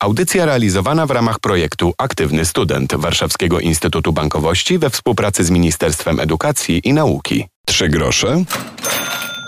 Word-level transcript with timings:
Audycja 0.00 0.46
realizowana 0.46 1.06
w 1.06 1.10
ramach 1.10 1.38
projektu 1.38 1.94
Aktywny 1.98 2.44
Student 2.44 2.94
Warszawskiego 2.94 3.60
Instytutu 3.60 4.12
Bankowości 4.12 4.78
we 4.78 4.90
współpracy 4.90 5.44
z 5.44 5.50
Ministerstwem 5.50 6.20
Edukacji 6.20 6.80
i 6.84 6.92
Nauki. 6.92 7.46
Trzy 7.66 7.88
grosze 7.88 8.44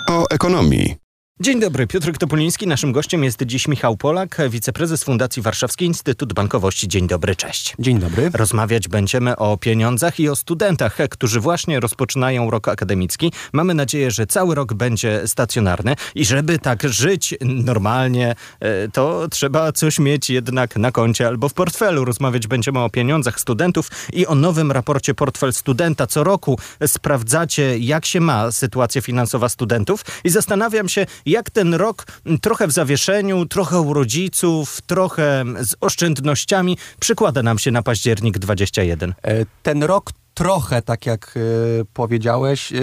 o 0.08 0.24
ekonomii. 0.30 1.07
Dzień 1.40 1.61
dobry, 1.61 1.87
Piotr 1.87 2.12
Topuliński. 2.19 2.66
Naszym 2.66 2.93
gościem 2.93 3.25
jest 3.25 3.43
dziś 3.43 3.69
Michał 3.69 3.96
Polak, 3.96 4.38
wiceprezes 4.50 5.04
Fundacji 5.04 5.43
Warszawski 5.43 5.84
Instytut 5.84 6.32
Bankowości. 6.32 6.88
Dzień 6.88 7.07
dobry, 7.07 7.37
cześć. 7.37 7.75
Dzień 7.79 7.98
dobry. 7.98 8.30
Rozmawiać 8.34 8.88
będziemy 8.88 9.37
o 9.37 9.56
pieniądzach 9.56 10.20
i 10.20 10.29
o 10.29 10.37
studentach, 10.37 10.98
którzy 11.11 11.41
właśnie 11.41 11.80
rozpoczynają 11.80 12.51
rok 12.51 12.69
akademicki. 12.69 13.32
Mamy 13.52 13.74
nadzieję, 13.74 14.11
że 14.11 14.27
cały 14.27 14.55
rok 14.55 14.74
będzie 14.74 15.29
stacjonarny 15.29 15.95
i 16.14 16.24
żeby 16.24 16.59
tak 16.59 16.82
żyć 16.82 17.34
normalnie, 17.41 18.34
e, 18.61 18.89
to 18.89 19.29
trzeba 19.30 19.73
coś 19.73 19.98
mieć 19.98 20.30
jednak 20.30 20.77
na 20.77 20.93
koncie 20.93 21.27
albo 21.27 21.48
w 21.48 21.55
portfelu. 21.55 22.05
Rozmawiać 22.05 22.47
będziemy 22.47 22.78
o 22.78 22.91
pieniądzach 22.91 23.41
studentów 23.41 23.91
i 24.12 24.27
o 24.27 24.34
nowym 24.34 24.73
raporcie 24.73 25.14
Portfel 25.14 25.52
Studenta. 25.52 26.06
Co 26.06 26.25
roku 26.25 26.59
sprawdzacie, 26.86 27.78
jak 27.78 28.06
się 28.06 28.20
ma 28.20 28.52
sytuacja 28.52 29.02
finansowa 29.02 29.48
studentów 29.48 30.05
i 30.25 30.30
zastanawiam 30.30 30.89
się, 30.89 31.06
jak 31.30 31.50
ten 31.50 31.74
rok 31.74 32.06
trochę 32.41 32.66
w 32.66 32.73
zawieszeniu, 32.73 33.46
trochę 33.46 33.80
u 33.80 33.92
rodziców, 33.92 34.80
trochę 34.86 35.45
z 35.60 35.74
oszczędnościami 35.80 36.78
przykłada 37.00 37.42
nam 37.42 37.59
się 37.59 37.70
na 37.70 37.82
październik 37.82 38.38
21? 38.38 39.14
E, 39.23 39.46
ten 39.62 39.83
rok 39.83 40.12
trochę, 40.38 40.83
tak 40.83 41.06
jak 41.06 41.36
y, 41.36 41.84
powiedziałeś, 41.95 42.72
y, 42.72 42.83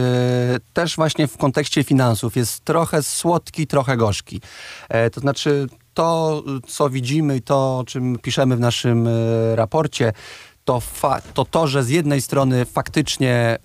też 0.73 0.95
właśnie 0.95 1.27
w 1.27 1.37
kontekście 1.37 1.83
finansów 1.83 2.35
jest 2.35 2.65
trochę 2.65 3.03
słodki, 3.03 3.67
trochę 3.67 3.97
gorzki. 3.97 4.41
E, 4.89 5.09
to 5.09 5.21
znaczy 5.21 5.67
to, 5.93 6.43
co 6.67 6.89
widzimy 6.89 7.37
i 7.37 7.41
to, 7.41 7.77
o 7.77 7.83
czym 7.87 8.17
piszemy 8.19 8.55
w 8.55 8.59
naszym 8.59 9.07
y, 9.07 9.55
raporcie, 9.55 10.13
to, 10.65 10.81
to 11.33 11.45
to, 11.45 11.67
że 11.67 11.83
z 11.83 11.89
jednej 11.89 12.21
strony 12.21 12.65
faktycznie 12.65 13.57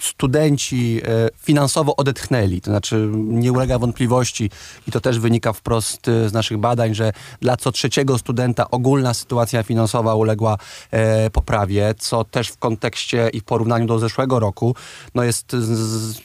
studenci 0.00 1.00
e, 1.04 1.28
finansowo 1.42 1.96
odetchnęli. 1.96 2.60
To 2.60 2.70
znaczy 2.70 3.08
nie 3.14 3.52
ulega 3.52 3.78
wątpliwości 3.78 4.50
i 4.88 4.92
to 4.92 5.00
też 5.00 5.18
wynika 5.18 5.52
wprost 5.52 6.08
e, 6.08 6.28
z 6.28 6.32
naszych 6.32 6.58
badań, 6.58 6.94
że 6.94 7.12
dla 7.40 7.56
co 7.56 7.72
trzeciego 7.72 8.18
studenta 8.18 8.70
ogólna 8.70 9.14
sytuacja 9.14 9.62
finansowa 9.62 10.14
uległa 10.14 10.58
e, 10.90 11.30
poprawie, 11.30 11.94
co 11.98 12.24
też 12.24 12.48
w 12.48 12.58
kontekście 12.58 13.30
i 13.32 13.40
w 13.40 13.44
porównaniu 13.44 13.86
do 13.86 13.98
zeszłego 13.98 14.40
roku 14.40 14.74
no 15.14 15.24
jest 15.24 15.52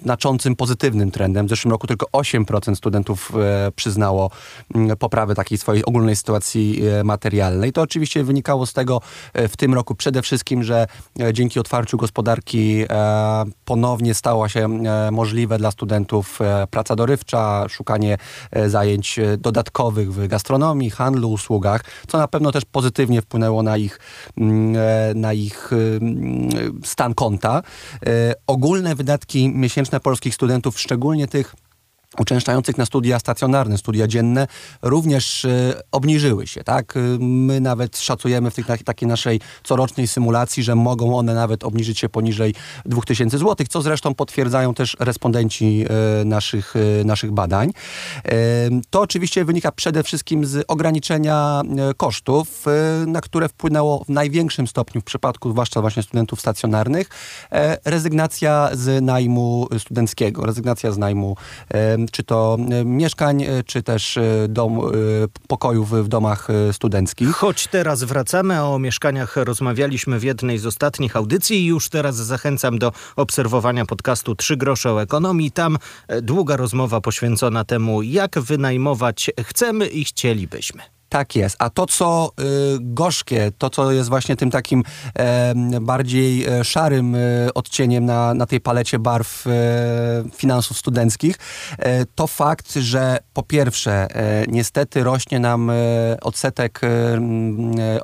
znaczącym 0.02 0.56
pozytywnym 0.56 1.12
trendem. 1.12 1.48
W 1.48 1.50
zeszłym 1.50 1.72
roku 1.72 1.88
tylko 1.88 2.06
8% 2.14 2.76
studentów 2.76 3.32
przyznało 3.76 4.32
poprawę 5.00 5.36
takiej 5.36 5.58
swojej 5.58 5.86
ogólnej 5.86 6.16
sytuacji 6.16 6.82
materialnej. 7.04 7.74
To 7.74 7.82
oczywiście 7.82 8.24
wynikało 8.24 8.66
z 8.66 8.74
tego 8.74 9.02
w 9.34 9.58
tym 9.58 9.74
roku 9.74 9.96
przede 9.96 10.22
wszystkim, 10.22 10.64
że 10.64 10.88
dzięki 11.34 11.60
otwarciu 11.60 11.98
gospodarki 11.98 12.86
ponownie 13.72 14.14
stała 14.14 14.50
się 14.50 14.66
e, 14.66 15.12
możliwe 15.12 15.58
dla 15.58 15.72
studentów 15.72 16.42
e, 16.42 16.68
praca 16.68 16.96
dorywcza, 16.96 17.66
szukanie 17.70 18.18
e, 18.52 18.70
zajęć 18.70 19.20
dodatkowych 19.38 20.14
w 20.14 20.28
gastronomii, 20.28 20.90
handlu, 20.90 21.32
usługach, 21.32 21.84
co 22.08 22.18
na 22.18 22.28
pewno 22.28 22.52
też 22.52 22.66
pozytywnie 22.66 23.22
wpłynęło 23.22 23.64
na 23.64 23.78
ich, 23.78 24.00
mm, 24.38 24.76
na 25.20 25.34
ich 25.34 25.70
mm, 25.74 26.82
stan 26.84 27.14
konta. 27.14 27.62
Ogólne 28.48 28.96
wydatki 28.96 29.50
miesięczne 29.50 30.00
polskich 30.00 30.36
studentów, 30.36 30.80
szczególnie 30.80 31.28
tych 31.28 31.56
uczęszczających 32.20 32.78
na 32.78 32.86
studia 32.86 33.20
stacjonarne, 33.20 33.78
studia 33.78 34.08
dzienne, 34.08 34.48
również 34.81 35.45
y, 35.45 35.73
obniżyły 35.92 36.48
się. 36.48 36.64
Tak? 36.64 36.98
Y, 36.98 37.18
my 37.20 37.59
nawet 37.59 37.98
szacujemy 37.98 38.52
w 38.52 38.56
tej 38.56 38.66
takiej 38.86 39.08
naszej 39.08 39.40
corocznej 39.64 40.08
symulacji, 40.08 40.64
że 40.64 40.76
mogą 40.76 41.18
one 41.18 41.34
nawet 41.34 41.64
obniżyć 41.64 42.00
się 42.00 42.09
poniżej 42.09 42.53
2000 42.86 43.38
zł, 43.38 43.68
co 43.70 43.81
zresztą 43.81 44.16
potwierdzają 44.16 44.74
też 44.74 44.97
respondenci 45.00 45.86
y, 46.22 46.25
naszych, 46.25 46.74
naszych 47.06 47.31
badań. 47.31 47.72
To 48.90 49.02
oczywiście 49.02 49.46
wynika 49.46 49.72
przede 49.72 50.03
wszystkim 50.03 50.46
z 50.46 50.66
ograniczenia 50.68 51.62
kosztów, 51.97 52.66
na 53.07 53.22
które 53.22 53.50
wpłynęło 53.50 54.03
w 54.03 54.09
największym 54.09 54.68
stopniu 54.68 55.02
w 55.02 55.03
przypadku 55.03 55.52
zwłaszcza 55.52 55.81
właśnie 55.81 56.03
studentów 56.03 56.40
stacjonarnych 56.40 57.09
rezygnacja 57.86 58.69
z 58.74 59.03
najmu 59.03 59.68
studenckiego, 59.78 60.46
rezygnacja 60.46 60.91
z 60.91 60.97
najmu 60.97 61.36
czy 62.12 62.23
to 62.23 62.57
e, 62.72 62.85
mieszkań, 62.85 63.44
e, 63.44 63.63
czy 63.63 63.84
też 63.84 64.17
e, 64.17 64.47
dom, 64.50 64.81
pokojów 65.47 65.91
w 65.91 66.07
domach 66.07 66.47
studenckich. 66.72 67.29
Choć 67.29 67.67
teraz 67.67 68.03
wracamy, 68.03 68.63
o 68.63 68.79
mieszkaniach 68.79 69.35
rozmawialiśmy 69.35 70.19
w 70.19 70.23
jednej 70.23 70.57
z 70.57 70.66
ostatnich 70.66 71.16
audycji 71.16 71.57
i 71.57 71.66
już 71.66 71.89
teraz 71.89 72.16
zachęcam 72.16 72.79
do 72.79 72.91
obserwowania 73.16 73.85
podcastu 73.85 74.35
Trzy 74.35 74.57
grosze 74.57 74.94
o 74.94 75.01
ekonomii. 75.01 75.51
Tam 75.51 75.78
długa 76.22 76.57
rozmowa 76.57 77.01
poświęcona 77.01 77.63
temu, 77.63 78.01
jak 78.01 78.39
wynajmować 78.39 79.31
chcemy 79.44 79.88
i 79.88 80.06
chcielibyśmy. 80.06 81.00
Tak 81.12 81.36
jest. 81.36 81.56
A 81.60 81.70
to, 81.70 81.86
co 81.86 82.32
y, 82.40 82.44
gorzkie, 82.80 83.52
to, 83.58 83.70
co 83.70 83.92
jest 83.92 84.10
właśnie 84.10 84.36
tym 84.36 84.52
takim 84.52 84.84
bardziej 85.82 86.46
e, 86.46 86.64
szarym 86.64 87.16
e, 87.16 87.20
odcieniem 87.54 88.06
na, 88.06 88.34
na 88.34 88.46
tej 88.46 88.60
palecie 88.60 89.00
barw 89.00 89.48
e, 89.48 89.50
finansów 90.36 90.78
studenckich, 90.78 91.36
to 92.16 92.28
fakt, 92.28 92.74
że 92.74 93.18
po 93.34 93.44
pierwsze, 93.44 94.08
niestety 94.48 95.04
rośnie 95.04 95.40
nam 95.40 95.72
odsetek 96.22 96.82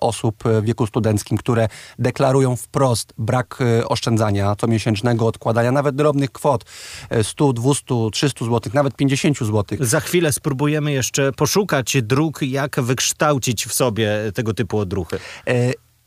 osób 0.02 0.44
w 0.44 0.64
wieku 0.64 0.88
studenckim, 0.88 1.38
które 1.38 1.68
deklarują 2.00 2.56
wprost 2.56 3.14
brak 3.18 3.60
oszczędzania 3.86 4.56
comiesięcznego, 4.56 5.28
odkładania 5.28 5.72
nawet 5.72 5.96
drobnych 5.96 6.32
kwot 6.32 6.66
100, 7.24 7.54
200, 7.54 7.86
300 8.12 8.46
zł, 8.46 8.72
nawet 8.74 8.96
50 8.96 9.38
zł. 9.38 9.64
Za 9.80 10.00
chwilę 10.00 10.34
spróbujemy 10.34 10.92
jeszcze 10.92 11.32
poszukać 11.32 11.98
dróg, 12.02 12.42
jak 12.42 12.82
wygląda 12.82 12.97
wykształcić 12.98 13.66
w 13.66 13.74
sobie 13.74 14.10
tego 14.34 14.54
typu 14.54 14.80
odruchy. 14.80 15.20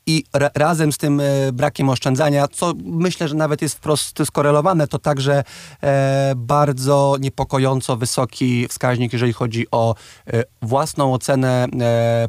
I 0.06 0.24
ra 0.32 0.50
razem 0.54 0.92
z 0.92 0.98
tym 0.98 1.20
e, 1.20 1.52
brakiem 1.52 1.88
oszczędzania, 1.88 2.48
co 2.48 2.72
myślę, 2.84 3.28
że 3.28 3.34
nawet 3.34 3.62
jest 3.62 3.74
wprost 3.74 4.18
skorelowane, 4.24 4.86
to 4.88 4.98
także 4.98 5.44
e, 5.82 6.32
bardzo 6.36 7.16
niepokojąco 7.20 7.96
wysoki 7.96 8.68
wskaźnik, 8.68 9.12
jeżeli 9.12 9.32
chodzi 9.32 9.66
o 9.70 9.94
e, 10.26 10.42
własną 10.62 11.14
ocenę 11.14 11.66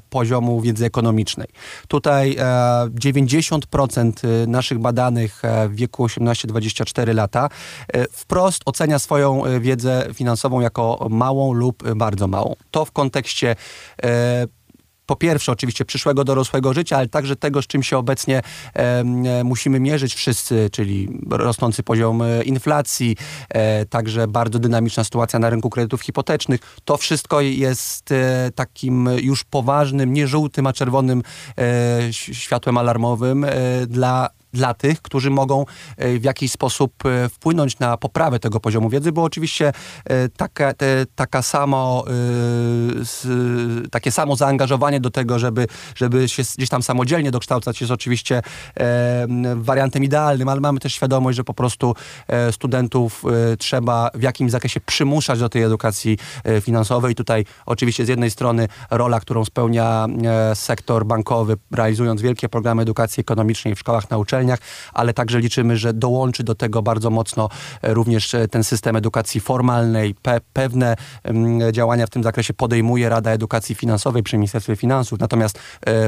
poziomu 0.09 0.61
wiedzy 0.61 0.85
ekonomicznej. 0.85 1.47
Tutaj 1.87 2.35
90% 2.35 4.11
e, 4.43 4.47
naszych 4.47 4.79
badanych 4.79 5.41
w 5.69 5.75
wieku 5.75 6.05
18-24 6.05 7.15
lata 7.15 7.49
wprost 8.11 8.61
ocenia 8.65 8.99
swoją 8.99 9.43
wiedzę 9.59 10.07
finansową 10.13 10.59
jako 10.59 11.07
małą 11.09 11.53
lub 11.53 11.93
bardzo 11.95 12.27
małą. 12.27 12.55
To 12.71 12.85
w 12.85 12.91
kontekście 12.91 13.55
po 15.11 15.15
pierwsze 15.15 15.51
oczywiście 15.51 15.85
przyszłego 15.85 16.23
dorosłego 16.23 16.73
życia, 16.73 16.97
ale 16.97 17.07
także 17.07 17.35
tego, 17.35 17.61
z 17.61 17.67
czym 17.67 17.83
się 17.83 17.97
obecnie 17.97 18.41
e, 18.73 19.43
musimy 19.43 19.79
mierzyć 19.79 20.15
wszyscy, 20.15 20.69
czyli 20.71 21.09
rosnący 21.29 21.83
poziom 21.83 22.21
e, 22.21 22.43
inflacji, 22.43 23.17
e, 23.49 23.85
także 23.85 24.27
bardzo 24.27 24.59
dynamiczna 24.59 25.03
sytuacja 25.03 25.39
na 25.39 25.49
rynku 25.49 25.69
kredytów 25.69 26.01
hipotecznych. 26.01 26.61
To 26.85 26.97
wszystko 26.97 27.41
jest 27.41 28.11
e, 28.11 28.51
takim 28.55 29.09
już 29.21 29.43
poważnym, 29.43 30.13
nie 30.13 30.27
żółtym, 30.27 30.67
a 30.67 30.73
czerwonym 30.73 31.23
e, 31.57 32.13
światłem 32.13 32.77
alarmowym 32.77 33.43
e, 33.43 33.49
dla 33.87 34.29
dla 34.53 34.73
tych, 34.73 35.01
którzy 35.01 35.29
mogą 35.29 35.65
e, 35.97 36.19
w 36.19 36.23
jakiś 36.23 36.51
sposób 36.51 37.05
e, 37.05 37.29
wpłynąć 37.29 37.79
na 37.79 37.97
poprawę 37.97 38.39
tego 38.39 38.59
poziomu 38.59 38.89
wiedzy, 38.89 39.11
bo 39.11 39.23
oczywiście 39.23 39.73
e, 40.05 40.29
taka, 40.29 40.73
te, 40.73 41.05
taka 41.15 41.41
samo, 41.41 42.05
takie 43.91 44.11
samo 44.11 44.35
zaangażowanie 44.35 44.99
do 44.99 45.09
tego, 45.09 45.39
żeby, 45.39 45.67
żeby 45.95 46.29
się 46.29 46.43
gdzieś 46.57 46.69
tam 46.69 46.83
samodzielnie 46.83 47.31
dokształcać 47.31 47.81
jest 47.81 47.91
oczywiście 47.91 48.41
wariantem 49.55 50.03
idealnym, 50.03 50.49
ale 50.49 50.61
mamy 50.61 50.79
też 50.79 50.93
świadomość, 50.93 51.37
że 51.37 51.43
po 51.43 51.53
prostu 51.53 51.95
studentów 52.51 53.23
trzeba 53.57 54.09
w 54.13 54.21
jakimś 54.21 54.51
zakresie 54.51 54.79
przymuszać 54.79 55.39
do 55.39 55.49
tej 55.49 55.63
edukacji 55.63 56.17
finansowej. 56.61 57.15
Tutaj 57.15 57.45
oczywiście 57.65 58.05
z 58.05 58.07
jednej 58.07 58.31
strony 58.31 58.67
rola, 58.91 59.19
którą 59.19 59.45
spełnia 59.45 60.07
sektor 60.53 61.05
bankowy, 61.05 61.57
realizując 61.71 62.21
wielkie 62.21 62.49
programy 62.49 62.81
edukacji 62.81 63.21
ekonomicznej 63.21 63.75
w 63.75 63.79
szkołach 63.79 64.09
na 64.09 64.17
uczelniach, 64.41 64.59
ale 64.93 65.13
także 65.13 65.39
liczymy, 65.39 65.77
że 65.77 65.93
dołączy 65.93 66.43
do 66.43 66.55
tego 66.55 66.81
bardzo 66.81 67.09
mocno 67.09 67.49
również 67.83 68.35
ten 68.51 68.63
system 68.63 68.95
edukacji 68.95 69.41
formalnej. 69.41 70.15
Pe 70.15 70.41
pewne 70.53 70.95
działania 71.71 72.07
w 72.07 72.09
tym 72.09 72.23
zakresie 72.23 72.53
podejmuje 72.53 73.09
Rada 73.09 73.31
Edukacji 73.31 73.75
Finansowej 73.75 74.23
przy 74.23 74.37
Ministerstwie 74.37 74.75
Finansów, 74.75 75.19
natomiast 75.19 75.59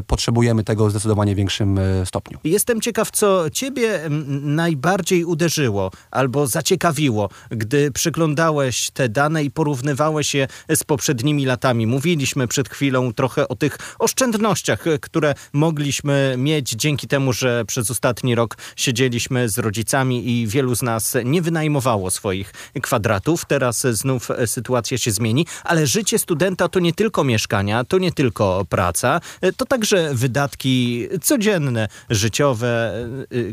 potrzebujemy 0.07 0.63
tego 0.63 0.87
w 0.87 0.89
zdecydowanie 0.89 1.35
większym 1.35 1.79
stopniu. 2.05 2.39
Jestem 2.43 2.81
ciekaw, 2.81 3.11
co 3.11 3.49
ciebie 3.49 3.99
najbardziej 4.41 5.25
uderzyło 5.25 5.91
albo 6.11 6.47
zaciekawiło, 6.47 7.29
gdy 7.49 7.91
przyglądałeś 7.91 8.91
te 8.91 9.09
dane 9.09 9.43
i 9.43 9.51
porównywałeś 9.51 10.35
je 10.35 10.47
z 10.75 10.83
poprzednimi 10.83 11.45
latami. 11.45 11.87
Mówiliśmy 11.87 12.47
przed 12.47 12.69
chwilą 12.69 13.13
trochę 13.13 13.47
o 13.47 13.55
tych 13.55 13.77
oszczędnościach, 13.99 14.83
które 15.01 15.33
mogliśmy 15.53 16.35
mieć 16.37 16.69
dzięki 16.69 17.07
temu, 17.07 17.33
że 17.33 17.65
przez 17.65 17.89
ostatni 18.23 18.35
rok 18.35 18.57
siedzieliśmy 18.75 19.49
z 19.49 19.59
rodzicami 19.59 20.29
i 20.29 20.47
wielu 20.47 20.75
z 20.75 20.81
nas 20.81 21.17
nie 21.25 21.41
wynajmowało 21.41 22.11
swoich 22.11 22.53
kwadratów. 22.81 23.45
Teraz 23.45 23.81
znów 23.81 24.29
sytuacja 24.45 24.97
się 24.97 25.11
zmieni, 25.11 25.45
ale 25.63 25.87
życie 25.87 26.19
studenta 26.19 26.67
to 26.67 26.79
nie 26.79 26.93
tylko 26.93 27.23
mieszkania, 27.23 27.83
to 27.83 27.97
nie 27.97 28.11
tylko 28.11 28.65
praca, 28.69 29.21
to 29.57 29.65
także 29.65 30.13
wydatki 30.13 31.07
codzienne, 31.21 31.87
życiowe, 32.09 32.93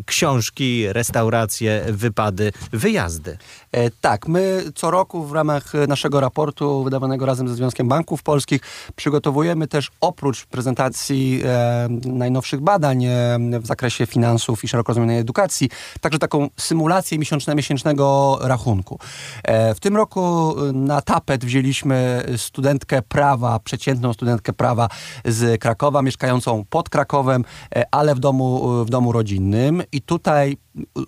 książki, 0.07 0.93
restauracje, 0.93 1.85
wypady, 1.89 2.53
wyjazdy. 2.73 3.39
E, 3.73 3.91
tak, 3.91 4.29
my 4.29 4.65
co 4.75 4.91
roku 4.91 5.25
w 5.25 5.33
ramach 5.33 5.73
naszego 5.89 6.21
raportu 6.21 6.85
wydawanego 6.85 7.27
razem 7.27 7.49
ze 7.49 7.55
Związkiem 7.55 7.89
Banków 7.89 8.23
Polskich 8.23 8.61
przygotowujemy 8.97 9.69
też 9.69 9.91
oprócz 10.01 10.47
prezentacji 10.47 11.43
e, 11.45 11.89
najnowszych 12.05 12.61
badań 12.61 13.05
e, 13.05 13.39
w 13.61 13.67
zakresie 13.67 14.07
finansów 14.07 14.60
i 14.65 14.69
szeroko 14.69 14.91
rozumianej 14.91 15.19
edukacji, 15.19 15.69
także 16.01 16.19
taką 16.19 16.49
symulację 16.57 17.19
miesięczno-miesięcznego 17.19 18.39
rachunku. 18.43 18.99
E, 19.45 19.75
w 19.75 19.81
tym 19.81 19.97
roku 19.97 20.55
na 20.73 21.03
tapet 21.03 21.45
wzięliśmy 21.45 22.23
studentkę 22.37 23.03
prawa, 23.03 23.59
przeciętną 23.59 24.13
studentkę 24.13 24.53
prawa 24.53 24.89
z 25.25 25.61
Krakowa, 25.61 26.03
mieszkającą 26.03 26.65
pod 26.71 26.89
Krakowem, 26.89 27.45
e, 27.77 27.85
ale 27.91 28.15
w 28.15 28.19
domu, 28.19 28.85
w 28.85 28.91
domu 28.91 29.13
rodzinnym 29.13 29.83
i 29.93 30.03
tutaj 30.03 30.57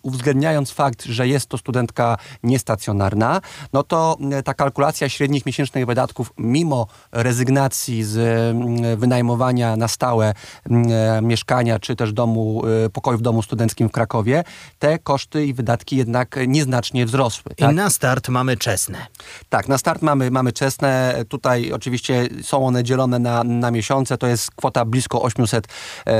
uwzględniając 0.02 0.70
fakt, 0.70 1.04
że 1.04 1.28
jest 1.28 1.46
to 1.46 1.58
studentka 1.58 2.16
niestacjonarna, 2.42 3.40
no 3.72 3.82
to 3.82 4.16
e, 4.32 4.42
ta 4.42 4.54
kalkulacja 4.54 5.08
średnich 5.08 5.46
miesięcznych 5.46 5.86
wydatków, 5.86 6.32
mimo 6.38 6.86
rezygnacji 7.12 8.04
z 8.04 8.18
mm, 8.18 8.96
wynajmowania 8.96 9.76
na 9.76 9.88
stałe 9.88 10.34
mm, 10.70 10.86
e, 10.92 11.22
mieszkania, 11.22 11.78
czy 11.78 11.96
też 11.96 12.12
domu, 12.12 12.62
e, 12.84 12.90
pokoju 12.90 13.18
w 13.18 13.22
domu 13.22 13.42
studenckim 13.42 13.88
w 13.88 13.92
Krakowie, 13.92 14.44
te 14.78 14.98
koszty 14.98 15.46
i 15.46 15.54
wydatki 15.54 15.96
jednak 15.96 16.36
nieznacznie 16.46 17.06
wzrosły. 17.06 17.54
Tak? 17.54 17.72
I 17.72 17.74
na 17.74 17.90
start 17.90 18.28
mamy 18.28 18.56
czesne. 18.56 19.06
Tak, 19.48 19.68
na 19.68 19.78
start 19.78 20.02
mamy, 20.02 20.30
mamy 20.30 20.52
czesne. 20.52 21.14
Tutaj 21.28 21.72
oczywiście 21.72 22.28
są 22.42 22.66
one 22.66 22.84
dzielone 22.84 23.18
na, 23.18 23.44
na 23.44 23.70
miesiące. 23.70 24.18
To 24.18 24.26
jest 24.26 24.50
kwota 24.50 24.84
blisko 24.84 25.22
800 25.22 25.68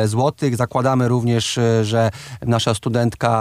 zł. 0.05 0.33
Zakładamy 0.53 1.09
również, 1.09 1.59
że 1.83 2.11
nasza 2.47 2.75
studentka 2.75 3.32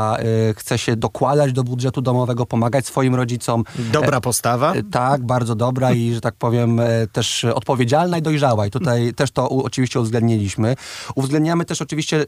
Y, 0.49 0.53
chce 0.57 0.77
się 0.77 0.95
dokładać 0.95 1.53
do 1.53 1.63
budżetu 1.63 2.01
domowego, 2.01 2.45
pomagać 2.45 2.85
swoim 2.85 3.15
rodzicom. 3.15 3.63
Dobra 3.91 4.17
e, 4.17 4.21
postawa? 4.21 4.73
E, 4.73 4.83
tak, 4.83 5.25
bardzo 5.25 5.55
dobra 5.55 5.91
i, 5.91 6.13
że 6.13 6.21
tak 6.21 6.35
powiem, 6.35 6.79
e, 6.79 7.07
też 7.07 7.43
odpowiedzialna 7.43 8.17
i 8.17 8.21
dojrzała. 8.21 8.67
I 8.67 8.71
tutaj 8.71 9.13
też 9.13 9.31
to 9.31 9.49
oczywiście 9.49 9.99
uwzględniliśmy. 9.99 10.75
Uwzględniamy 11.15 11.65
też 11.65 11.81
oczywiście 11.81 12.25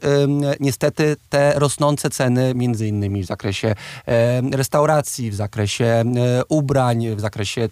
niestety 0.60 1.16
te 1.28 1.52
rosnące 1.56 2.10
ceny, 2.10 2.52
między 2.54 2.86
innymi 2.88 3.22
w 3.22 3.26
zakresie 3.26 3.74
restauracji, 4.52 5.30
w 5.30 5.34
zakresie 5.34 6.04
ubrań, 6.48 7.16
w 7.16 7.20
zakresie, 7.20 7.68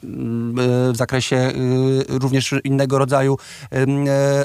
w 0.92 0.96
zakresie 0.96 1.52
również 2.08 2.54
innego 2.64 2.98
rodzaju 2.98 3.38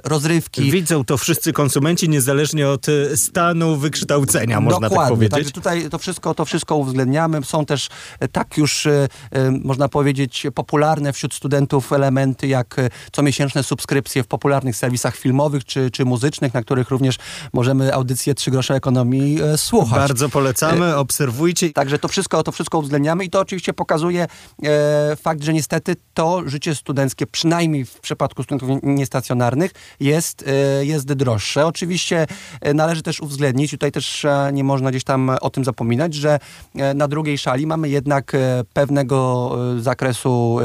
rozrywki. 0.04 0.72
Widzą 0.72 1.06
to 1.06 1.18
wszyscy 1.18 1.54
konsumenci, 1.54 2.10
niezależnie 2.10 2.70
od 2.70 2.86
stanu 3.16 3.78
wykształcenia, 3.78 4.62
można 4.62 4.80
tak 4.80 4.90
Dokładnie, 4.90 5.10
tak 5.10 5.18
powiedzieć. 5.18 5.37
Także 5.38 5.52
tutaj 5.52 5.90
to 5.90 5.98
wszystko, 5.98 6.34
to 6.34 6.46
wszystko 6.46 6.76
uwzględniamy. 6.76 7.44
Są 7.44 7.66
też 7.66 7.90
e, 8.20 8.28
tak 8.28 8.58
już, 8.58 8.86
e, 8.86 9.08
e, 9.32 9.52
można 9.52 9.90
powiedzieć, 9.90 10.48
popularne 10.56 11.14
wśród 11.14 11.34
studentów 11.34 11.94
elementy, 11.94 12.48
jak 12.48 12.76
comiesięczne 13.12 13.64
subskrypcje 13.64 14.24
w 14.24 14.28
popularnych 14.28 14.76
serwisach 14.76 15.16
filmowych 15.16 15.66
czy, 15.66 15.92
czy 15.92 16.06
muzycznych, 16.06 16.54
na 16.54 16.62
których 16.62 16.90
również 16.90 17.18
możemy 17.54 17.94
audycję 17.94 18.36
Trzy 18.36 18.52
grosze 18.52 18.76
ekonomii 18.76 19.40
słuchać. 19.58 20.00
Bardzo 20.00 20.30
polecamy, 20.30 20.96
obserwujcie. 20.96 21.74
Także 21.74 22.00
to 22.00 22.08
wszystko, 22.08 22.44
to 22.44 22.52
wszystko 22.52 22.80
uwzględniamy 22.80 23.26
i 23.26 23.30
to 23.30 23.40
oczywiście 23.40 23.74
pokazuje 23.74 24.28
fakt, 25.22 25.44
że 25.44 25.54
niestety 25.54 25.96
to 26.14 26.42
życie 26.46 26.76
studenckie, 26.76 27.28
przynajmniej 27.28 27.86
w 27.86 28.00
przypadku 28.00 28.44
studentów 28.44 28.70
niestacjonarnych, 28.84 29.72
jest, 30.00 30.46
jest 30.82 31.14
droższe. 31.14 31.66
Oczywiście 31.66 32.28
należy 32.74 33.02
też 33.02 33.20
uwzględnić, 33.20 33.72
tutaj 33.72 33.92
też 33.92 34.26
nie 34.54 34.64
można 34.64 34.90
gdzieś 34.90 35.04
tam 35.04 35.27
o 35.42 35.50
tym 35.50 35.64
zapominać, 35.64 36.14
że 36.14 36.40
e, 36.76 36.94
na 36.94 37.08
drugiej 37.08 37.38
szali 37.38 37.68
mamy 37.68 37.90
jednak 37.90 38.36
e, 38.36 38.64
pewnego 38.74 39.52
e, 39.78 39.82
zakresu 39.82 40.60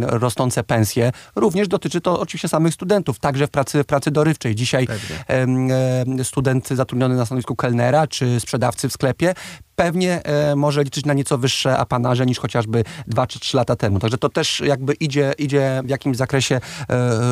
rosnące 0.00 0.64
pensje. 0.64 1.12
Również 1.36 1.68
dotyczy 1.68 2.00
to 2.00 2.20
oczywiście 2.20 2.48
samych 2.48 2.74
studentów, 2.74 3.18
także 3.18 3.46
w 3.46 3.50
pracy, 3.50 3.82
w 3.82 3.86
pracy 3.86 4.10
dorywczej. 4.10 4.54
Dzisiaj 4.54 4.86
Pewnie. 4.86 6.24
student 6.24 6.68
zatrudniony 6.68 7.16
na 7.16 7.26
stanowisku 7.26 7.56
kelnera 7.56 8.06
czy 8.06 8.40
sprzedawcy 8.40 8.88
w 8.88 8.92
sklepie 8.92 9.34
pewnie 9.76 10.24
e, 10.24 10.56
może 10.56 10.82
liczyć 10.82 11.04
na 11.04 11.14
nieco 11.14 11.38
wyższe 11.38 11.78
apanarze 11.78 12.26
niż 12.26 12.38
chociażby 12.38 12.84
2 13.06 13.26
czy 13.26 13.40
3 13.40 13.56
lata 13.56 13.76
temu. 13.76 13.98
Także 13.98 14.18
to 14.18 14.28
też 14.28 14.60
jakby 14.60 14.92
idzie, 14.94 15.32
idzie 15.38 15.82
w 15.84 15.88
jakimś 15.88 16.16
zakresie 16.16 16.54
e, 16.54 16.60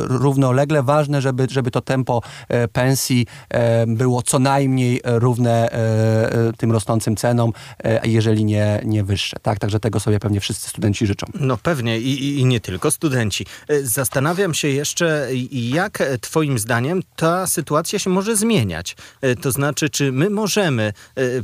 równolegle. 0.03 0.83
Ważne, 0.83 1.23
żeby, 1.23 1.47
żeby 1.51 1.71
to 1.71 1.81
tempo 1.81 2.23
e, 2.49 2.69
pensji 2.69 3.27
e, 3.49 3.87
było 3.87 4.23
co 4.23 4.39
najmniej 4.39 5.01
równe 5.05 5.73
e, 5.73 6.49
e, 6.49 6.53
tym 6.53 6.73
rosnącym 6.73 7.17
cenom, 7.17 7.53
jeżeli 8.05 8.45
nie, 8.45 8.81
nie 8.85 9.05
wyższe. 9.05 9.37
Tak? 9.43 9.59
Także 9.59 9.81
tego 9.81 10.01
sobie 10.01 10.21
pewnie 10.21 10.41
wszyscy 10.41 10.69
studenci 10.69 11.07
życzą. 11.07 11.27
No 11.41 11.57
pewnie 11.57 11.99
I, 11.99 12.39
i 12.41 12.45
nie 12.45 12.61
tylko 12.61 12.91
studenci. 12.91 13.47
Zastanawiam 13.83 14.55
się 14.55 14.69
jeszcze, 14.69 15.29
jak 15.51 16.03
twoim 16.21 16.59
zdaniem 16.59 17.03
ta 17.17 17.47
sytuacja 17.47 17.99
się 17.99 18.11
może 18.11 18.37
zmieniać. 18.37 18.97
To 19.43 19.53
znaczy, 19.53 19.91
czy 19.91 20.13
my 20.13 20.31
możemy 20.31 20.93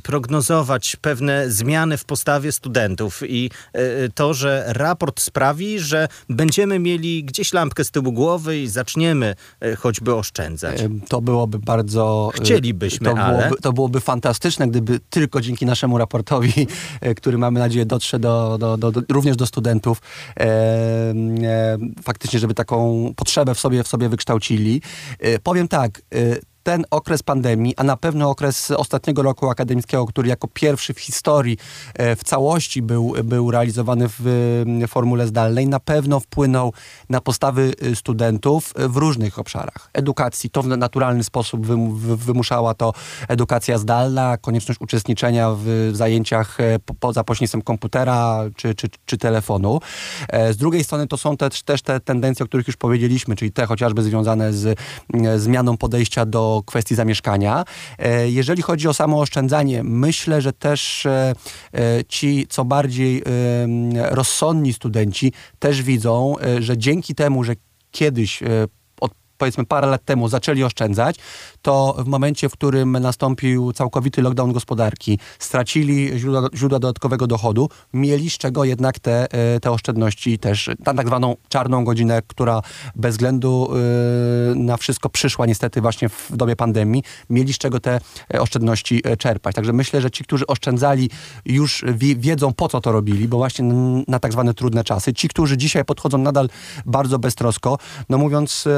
prognozować 0.02 0.87
pewne 0.96 1.50
zmiany 1.50 1.96
w 1.96 2.04
postawie 2.04 2.52
studentów 2.52 3.22
i 3.28 3.50
e, 3.72 4.08
to, 4.08 4.34
że 4.34 4.64
raport 4.66 5.20
sprawi, 5.20 5.78
że 5.78 6.08
będziemy 6.28 6.78
mieli 6.78 7.24
gdzieś 7.24 7.52
lampkę 7.52 7.84
z 7.84 7.90
tyłu 7.90 8.12
głowy 8.12 8.58
i 8.58 8.68
zaczniemy 8.68 9.34
e, 9.60 9.76
choćby 9.76 10.14
oszczędzać. 10.14 10.84
To 11.08 11.20
byłoby 11.20 11.58
bardzo... 11.58 12.30
E, 12.34 12.36
Chcielibyśmy, 12.40 13.10
to 13.10 13.18
ale... 13.18 13.38
Byłoby, 13.38 13.62
to 13.62 13.72
byłoby 13.72 14.00
fantastyczne, 14.00 14.68
gdyby 14.68 15.00
tylko 15.10 15.40
dzięki 15.40 15.66
naszemu 15.66 15.98
raportowi, 15.98 16.66
który 17.18 17.38
mamy 17.38 17.60
nadzieję 17.60 17.86
dotrze 17.86 18.18
do, 18.18 18.58
do, 18.58 18.76
do, 18.76 18.92
do 18.92 19.02
również 19.08 19.36
do 19.36 19.46
studentów, 19.46 20.00
e, 20.36 20.42
e, 20.42 21.78
faktycznie, 22.02 22.38
żeby 22.38 22.54
taką 22.54 23.12
potrzebę 23.16 23.54
w 23.54 23.60
sobie, 23.60 23.82
w 23.84 23.88
sobie 23.88 24.08
wykształcili. 24.08 24.82
E, 25.18 25.38
powiem 25.38 25.68
tak, 25.68 26.02
ten 26.68 26.84
okres 26.90 27.22
pandemii, 27.22 27.74
a 27.76 27.84
na 27.84 27.96
pewno 27.96 28.30
okres 28.30 28.70
ostatniego 28.70 29.22
roku 29.22 29.50
akademickiego, 29.50 30.06
który 30.06 30.28
jako 30.28 30.48
pierwszy 30.48 30.94
w 30.94 31.00
historii 31.00 31.58
e, 31.94 32.16
w 32.16 32.24
całości 32.24 32.82
był, 32.82 33.14
był 33.24 33.50
realizowany 33.50 34.06
w 34.18 34.24
formule 34.88 35.26
zdalnej, 35.26 35.68
na 35.68 35.80
pewno 35.80 36.20
wpłynął 36.20 36.72
na 37.08 37.20
postawy 37.20 37.72
e, 37.92 37.96
studentów 37.96 38.74
w 38.76 38.96
różnych 38.96 39.38
obszarach. 39.38 39.90
Edukacji, 39.92 40.50
to 40.50 40.62
w 40.62 40.66
naturalny 40.66 41.24
sposób 41.24 41.66
wymuszała 42.16 42.74
to 42.74 42.92
edukacja 43.28 43.78
zdalna, 43.78 44.36
konieczność 44.36 44.80
uczestniczenia 44.80 45.50
w 45.58 45.90
zajęciach 45.92 46.60
e, 46.60 46.78
poza 47.00 47.24
pośrednictwem 47.24 47.62
komputera 47.62 48.40
czy, 48.56 48.74
czy, 48.74 48.88
czy 49.06 49.18
telefonu. 49.18 49.80
Z 50.50 50.56
drugiej 50.56 50.84
strony 50.84 51.06
to 51.06 51.16
są 51.16 51.36
też, 51.36 51.62
też 51.62 51.82
te 51.82 52.00
tendencje, 52.00 52.44
o 52.44 52.46
których 52.46 52.66
już 52.66 52.76
powiedzieliśmy, 52.76 53.36
czyli 53.36 53.52
te 53.52 53.66
chociażby 53.66 54.02
związane 54.02 54.52
z 54.52 54.78
zmianą 55.36 55.76
podejścia 55.76 56.26
do 56.26 56.57
kwestii 56.62 56.94
zamieszkania. 56.94 57.64
E, 57.98 58.30
jeżeli 58.30 58.62
chodzi 58.62 58.88
o 58.88 58.94
samo 58.94 59.20
oszczędzanie, 59.20 59.82
myślę, 59.84 60.40
że 60.40 60.52
też 60.52 61.06
e, 61.06 61.34
e, 61.74 62.04
ci 62.08 62.46
co 62.48 62.64
bardziej 62.64 63.22
rozsądni 63.94 64.72
studenci 64.72 65.32
też 65.58 65.82
widzą, 65.82 66.34
że 66.58 66.78
dzięki 66.78 67.14
temu, 67.14 67.44
że 67.44 67.54
kiedyś 67.90 68.42
powiedzmy 69.38 69.64
parę 69.64 69.86
lat 69.86 70.04
temu 70.04 70.28
zaczęli 70.28 70.64
oszczędzać, 70.64 71.16
to 71.62 71.94
w 71.98 72.06
momencie, 72.06 72.48
w 72.48 72.52
którym 72.52 72.92
nastąpił 72.92 73.72
całkowity 73.72 74.22
lockdown 74.22 74.52
gospodarki, 74.52 75.18
stracili 75.38 76.18
źródła, 76.18 76.48
źródła 76.54 76.78
dodatkowego 76.78 77.26
dochodu, 77.26 77.68
mieli 77.92 78.30
z 78.30 78.38
czego 78.38 78.64
jednak 78.64 78.98
te, 78.98 79.32
e, 79.32 79.60
te 79.60 79.70
oszczędności 79.70 80.38
też, 80.38 80.70
na 80.86 80.94
tak 80.94 81.06
zwaną 81.06 81.36
czarną 81.48 81.84
godzinę, 81.84 82.22
która 82.26 82.62
bez 82.96 83.14
względu 83.14 83.70
e, 83.72 84.54
na 84.54 84.76
wszystko 84.76 85.08
przyszła 85.08 85.46
niestety 85.46 85.80
właśnie 85.80 86.08
w 86.08 86.36
dobie 86.36 86.56
pandemii, 86.56 87.02
mieli 87.30 87.52
z 87.52 87.58
czego 87.58 87.80
te 87.80 88.00
e, 88.34 88.40
oszczędności 88.40 89.02
czerpać. 89.18 89.54
Także 89.54 89.72
myślę, 89.72 90.00
że 90.00 90.10
ci, 90.10 90.24
którzy 90.24 90.46
oszczędzali 90.46 91.10
już 91.44 91.84
wiedzą 92.16 92.52
po 92.52 92.68
co 92.68 92.80
to 92.80 92.92
robili, 92.92 93.28
bo 93.28 93.36
właśnie 93.36 93.64
na 94.08 94.18
tak 94.18 94.32
zwane 94.32 94.54
trudne 94.54 94.84
czasy. 94.84 95.12
Ci, 95.12 95.28
którzy 95.28 95.56
dzisiaj 95.56 95.84
podchodzą 95.84 96.18
nadal 96.18 96.48
bardzo 96.86 97.18
beztrosko, 97.18 97.78
no 98.08 98.18
mówiąc 98.18 98.68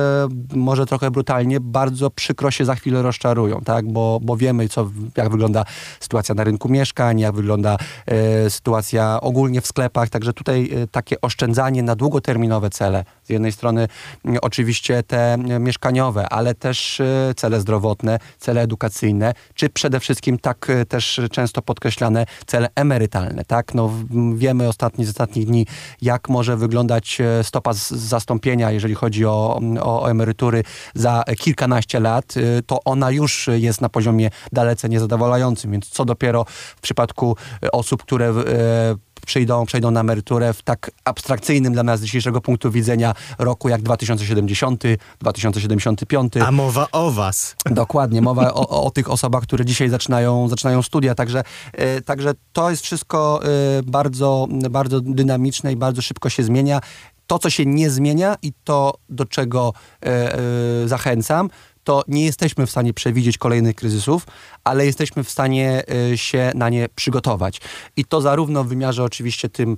może 0.55 0.87
trochę 0.87 1.11
brutalnie, 1.11 1.61
bardzo 1.61 2.11
przykro 2.11 2.51
się 2.51 2.65
za 2.65 2.75
chwilę 2.75 3.03
rozczarują, 3.03 3.61
tak? 3.61 3.93
bo, 3.93 4.19
bo 4.23 4.37
wiemy, 4.37 4.69
co, 4.69 4.91
jak 5.17 5.31
wygląda 5.31 5.65
sytuacja 6.01 6.35
na 6.35 6.45
rynku 6.45 6.69
mieszkań, 6.69 7.21
jak 7.21 7.35
wygląda 7.35 7.77
e, 8.07 8.51
sytuacja 8.51 9.21
ogólnie 9.21 9.61
w 9.61 9.67
sklepach, 9.67 10.09
także 10.09 10.33
tutaj 10.33 10.71
e, 10.73 10.87
takie 10.87 11.21
oszczędzanie 11.21 11.83
na 11.83 11.97
długoterminowe 11.97 12.71
cele, 12.71 13.05
z 13.31 13.33
jednej 13.33 13.53
strony 13.53 13.89
e, 14.29 14.41
oczywiście 14.41 15.03
te 15.03 15.39
mieszkaniowe, 15.61 16.29
ale 16.29 16.55
też 16.55 17.01
e, 17.01 17.35
cele 17.37 17.61
zdrowotne, 17.61 18.19
cele 18.39 18.61
edukacyjne, 18.63 19.35
czy 19.55 19.69
przede 19.69 20.01
wszystkim 20.01 20.39
tak 20.39 20.71
e, 20.71 20.85
też 20.85 21.21
często 21.31 21.63
podkreślane 21.63 22.27
cele 22.47 22.69
emerytalne, 22.75 23.45
tak? 23.45 23.75
No, 23.75 23.91
wiemy 24.35 24.69
ostatni, 24.69 25.05
z 25.05 25.09
ostatnich 25.09 25.47
dni, 25.47 25.67
jak 26.03 26.29
może 26.29 26.57
wyglądać 26.57 27.21
e, 27.21 27.45
stopa 27.45 27.73
zastąpienia, 27.91 28.71
jeżeli 28.71 28.95
chodzi 28.95 29.27
o, 29.27 29.61
o 29.81 30.11
emerytury 30.11 30.63
za 30.95 31.23
kilkanaście 31.39 32.01
lat, 32.01 32.35
to 32.67 32.81
ona 32.85 33.11
już 33.11 33.51
jest 33.53 33.81
na 33.81 33.89
poziomie 33.89 34.31
dalece 34.53 34.89
niezadowalającym, 34.89 35.73
więc 35.73 35.89
co 35.89 36.05
dopiero 36.05 36.45
w 36.77 36.81
przypadku 36.81 37.37
osób, 37.73 38.03
które 38.03 38.35
przyjdą, 39.27 39.67
przejdą 39.67 39.91
na 39.91 40.01
emeryturę 40.01 40.53
w 40.53 40.63
tak 40.63 40.91
abstrakcyjnym 41.05 41.73
dla 41.73 41.83
nas 41.83 42.01
z 42.01 42.03
dzisiejszego 42.03 42.41
punktu 42.41 42.71
widzenia 42.71 43.15
roku 43.39 43.69
jak 43.69 43.83
2070, 43.83 44.83
2075. 45.21 46.37
A 46.37 46.51
mowa 46.51 46.87
o 46.93 47.11
was. 47.11 47.57
Dokładnie, 47.67 48.23
mowa 48.23 48.55
o, 48.55 48.85
o 48.85 48.91
tych 48.91 49.11
osobach, 49.11 49.43
które 49.43 49.65
dzisiaj 49.65 49.89
zaczynają, 49.89 50.49
zaczynają 50.49 50.83
studia, 50.83 51.15
także, 51.15 51.43
e, 51.73 52.01
także 52.01 52.33
to 52.53 52.71
jest 52.71 52.83
wszystko 52.83 53.41
e, 53.45 53.49
bardzo, 53.83 54.47
bardzo 54.71 55.01
dynamiczne 55.01 55.73
i 55.73 55.77
bardzo 55.77 56.03
szybko 56.03 56.29
się 56.29 56.43
zmienia. 56.43 56.81
To, 57.27 57.39
co 57.39 57.51
się 57.51 57.67
nie 57.67 57.91
zmienia 57.91 58.37
i 58.43 58.53
to, 58.65 58.95
do 59.09 59.25
czego 59.25 59.73
e, 60.03 60.35
e, 60.35 60.39
zachęcam, 60.89 61.51
to 61.91 62.03
nie 62.09 62.25
jesteśmy 62.25 62.67
w 62.67 62.71
stanie 62.71 62.95
przewidzieć 62.95 63.39
kolejnych 63.39 63.77
kryzysów, 63.77 64.27
ale 64.65 64.87
jesteśmy 64.87 65.25
w 65.25 65.31
stanie 65.31 65.83
y, 66.13 66.19
się 66.19 66.53
na 66.55 66.69
nie 66.69 66.89
przygotować. 66.95 67.61
I 67.97 68.05
to 68.05 68.21
zarówno 68.21 68.65
w 68.65 68.69
wymiarze 68.69 69.05
oczywiście 69.05 69.49
tym 69.49 69.77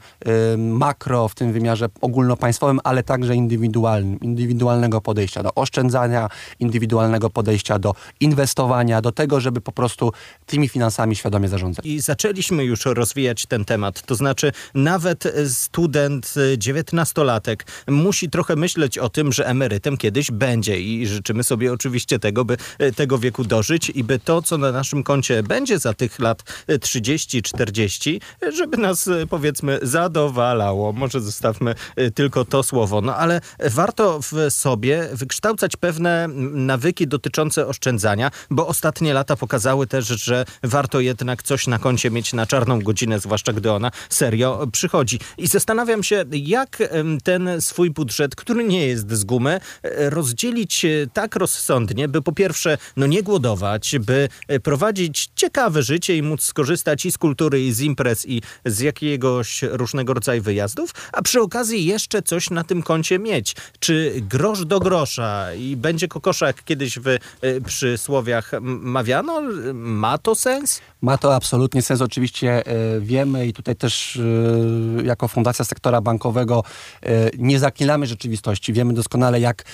y, 0.54 0.58
makro, 0.58 1.28
w 1.28 1.34
tym 1.34 1.52
wymiarze 1.52 1.86
ogólnopaństwowym, 2.00 2.80
ale 2.84 3.02
także 3.02 3.34
indywidualnym, 3.34 4.20
indywidualnego 4.20 5.00
podejścia 5.00 5.42
do 5.42 5.54
oszczędzania, 5.54 6.28
indywidualnego 6.60 7.30
podejścia 7.30 7.78
do 7.78 7.94
inwestowania, 8.20 9.00
do 9.00 9.12
tego, 9.12 9.40
żeby 9.40 9.60
po 9.60 9.72
prostu 9.72 10.12
tymi 10.46 10.68
finansami 10.68 11.16
świadomie 11.16 11.48
zarządzać. 11.48 11.86
I 11.86 12.00
zaczęliśmy 12.00 12.64
już 12.64 12.84
rozwijać 12.84 13.46
ten 13.46 13.64
temat, 13.64 14.02
to 14.02 14.14
znaczy 14.14 14.52
nawet 14.74 15.24
student, 15.48 16.34
dziewiętnastolatek 16.58 17.66
musi 17.88 18.30
trochę 18.30 18.56
myśleć 18.56 18.98
o 18.98 19.08
tym, 19.08 19.32
że 19.32 19.46
emerytem 19.46 19.96
kiedyś 19.96 20.30
będzie 20.30 20.80
i 20.80 21.06
życzymy 21.06 21.44
sobie 21.44 21.72
oczywiście 21.72 22.01
tego, 22.06 22.44
by 22.44 22.56
e, 22.78 22.92
tego 22.92 23.18
wieku 23.18 23.44
dożyć 23.44 23.90
i 23.90 24.04
by 24.04 24.18
to, 24.18 24.42
co 24.42 24.58
na 24.58 24.72
naszym 24.72 25.02
koncie 25.02 25.42
będzie 25.42 25.78
za 25.78 25.94
tych 25.94 26.18
lat 26.18 26.42
30-40, 26.68 28.20
żeby 28.56 28.76
nas 28.76 29.08
e, 29.08 29.26
powiedzmy 29.26 29.78
zadowalało. 29.82 30.92
Może 30.92 31.20
zostawmy 31.20 31.74
e, 31.96 32.10
tylko 32.10 32.44
to 32.44 32.62
słowo. 32.62 33.00
No 33.00 33.16
ale 33.16 33.40
warto 33.70 34.20
w 34.22 34.50
sobie 34.50 35.08
wykształcać 35.12 35.76
pewne 35.76 36.28
nawyki 36.52 37.06
dotyczące 37.06 37.66
oszczędzania, 37.66 38.30
bo 38.50 38.66
ostatnie 38.66 39.14
lata 39.14 39.36
pokazały 39.36 39.86
też, 39.86 40.06
że 40.06 40.44
warto 40.62 41.00
jednak 41.00 41.42
coś 41.42 41.66
na 41.66 41.78
koncie 41.78 42.10
mieć 42.10 42.32
na 42.32 42.46
czarną 42.46 42.80
godzinę, 42.80 43.20
zwłaszcza 43.20 43.52
gdy 43.52 43.72
ona 43.72 43.90
serio 44.08 44.66
przychodzi. 44.72 45.18
I 45.38 45.46
zastanawiam 45.46 46.02
się, 46.02 46.24
jak 46.32 46.78
ten 47.24 47.60
swój 47.60 47.90
budżet, 47.90 48.36
który 48.36 48.64
nie 48.64 48.86
jest 48.86 49.12
z 49.12 49.24
gumy, 49.24 49.60
e, 49.82 50.10
rozdzielić 50.10 50.86
tak 51.12 51.36
rozsądnie, 51.36 51.81
by 52.08 52.22
po 52.22 52.32
pierwsze 52.32 52.78
no 52.96 53.06
nie 53.06 53.22
głodować, 53.22 53.94
by 54.00 54.28
prowadzić 54.62 55.30
ciekawe 55.36 55.82
życie 55.82 56.16
i 56.16 56.22
móc 56.22 56.42
skorzystać 56.42 57.06
i 57.06 57.12
z 57.12 57.18
kultury, 57.18 57.62
i 57.62 57.72
z 57.72 57.80
imprez, 57.80 58.26
i 58.28 58.42
z 58.64 58.80
jakiegoś 58.80 59.62
różnego 59.62 60.14
rodzaju 60.14 60.42
wyjazdów, 60.42 60.90
a 61.12 61.22
przy 61.22 61.40
okazji 61.40 61.84
jeszcze 61.84 62.22
coś 62.22 62.50
na 62.50 62.64
tym 62.64 62.82
koncie 62.82 63.18
mieć. 63.18 63.56
Czy 63.78 64.22
grosz 64.30 64.64
do 64.64 64.80
grosza 64.80 65.54
i 65.54 65.76
będzie 65.76 66.08
kokosza, 66.08 66.46
jak 66.46 66.64
kiedyś 66.64 66.98
w 66.98 67.06
y, 67.06 67.20
przysłowiach 67.66 68.50
mawiano? 68.62 69.42
Ma 69.72 70.18
to 70.18 70.34
sens? 70.34 70.80
Ma 71.02 71.18
to 71.18 71.34
absolutnie 71.34 71.82
sens. 71.82 72.00
Oczywiście 72.00 72.66
e, 72.66 73.00
wiemy 73.00 73.46
i 73.46 73.52
tutaj 73.52 73.76
też 73.76 74.16
e, 74.16 75.02
jako 75.04 75.28
Fundacja 75.28 75.64
Sektora 75.64 76.00
Bankowego 76.00 76.64
e, 77.02 77.30
nie 77.38 77.58
zaklinamy 77.58 78.06
rzeczywistości. 78.06 78.72
Wiemy 78.72 78.94
doskonale, 78.94 79.40
jak 79.40 79.64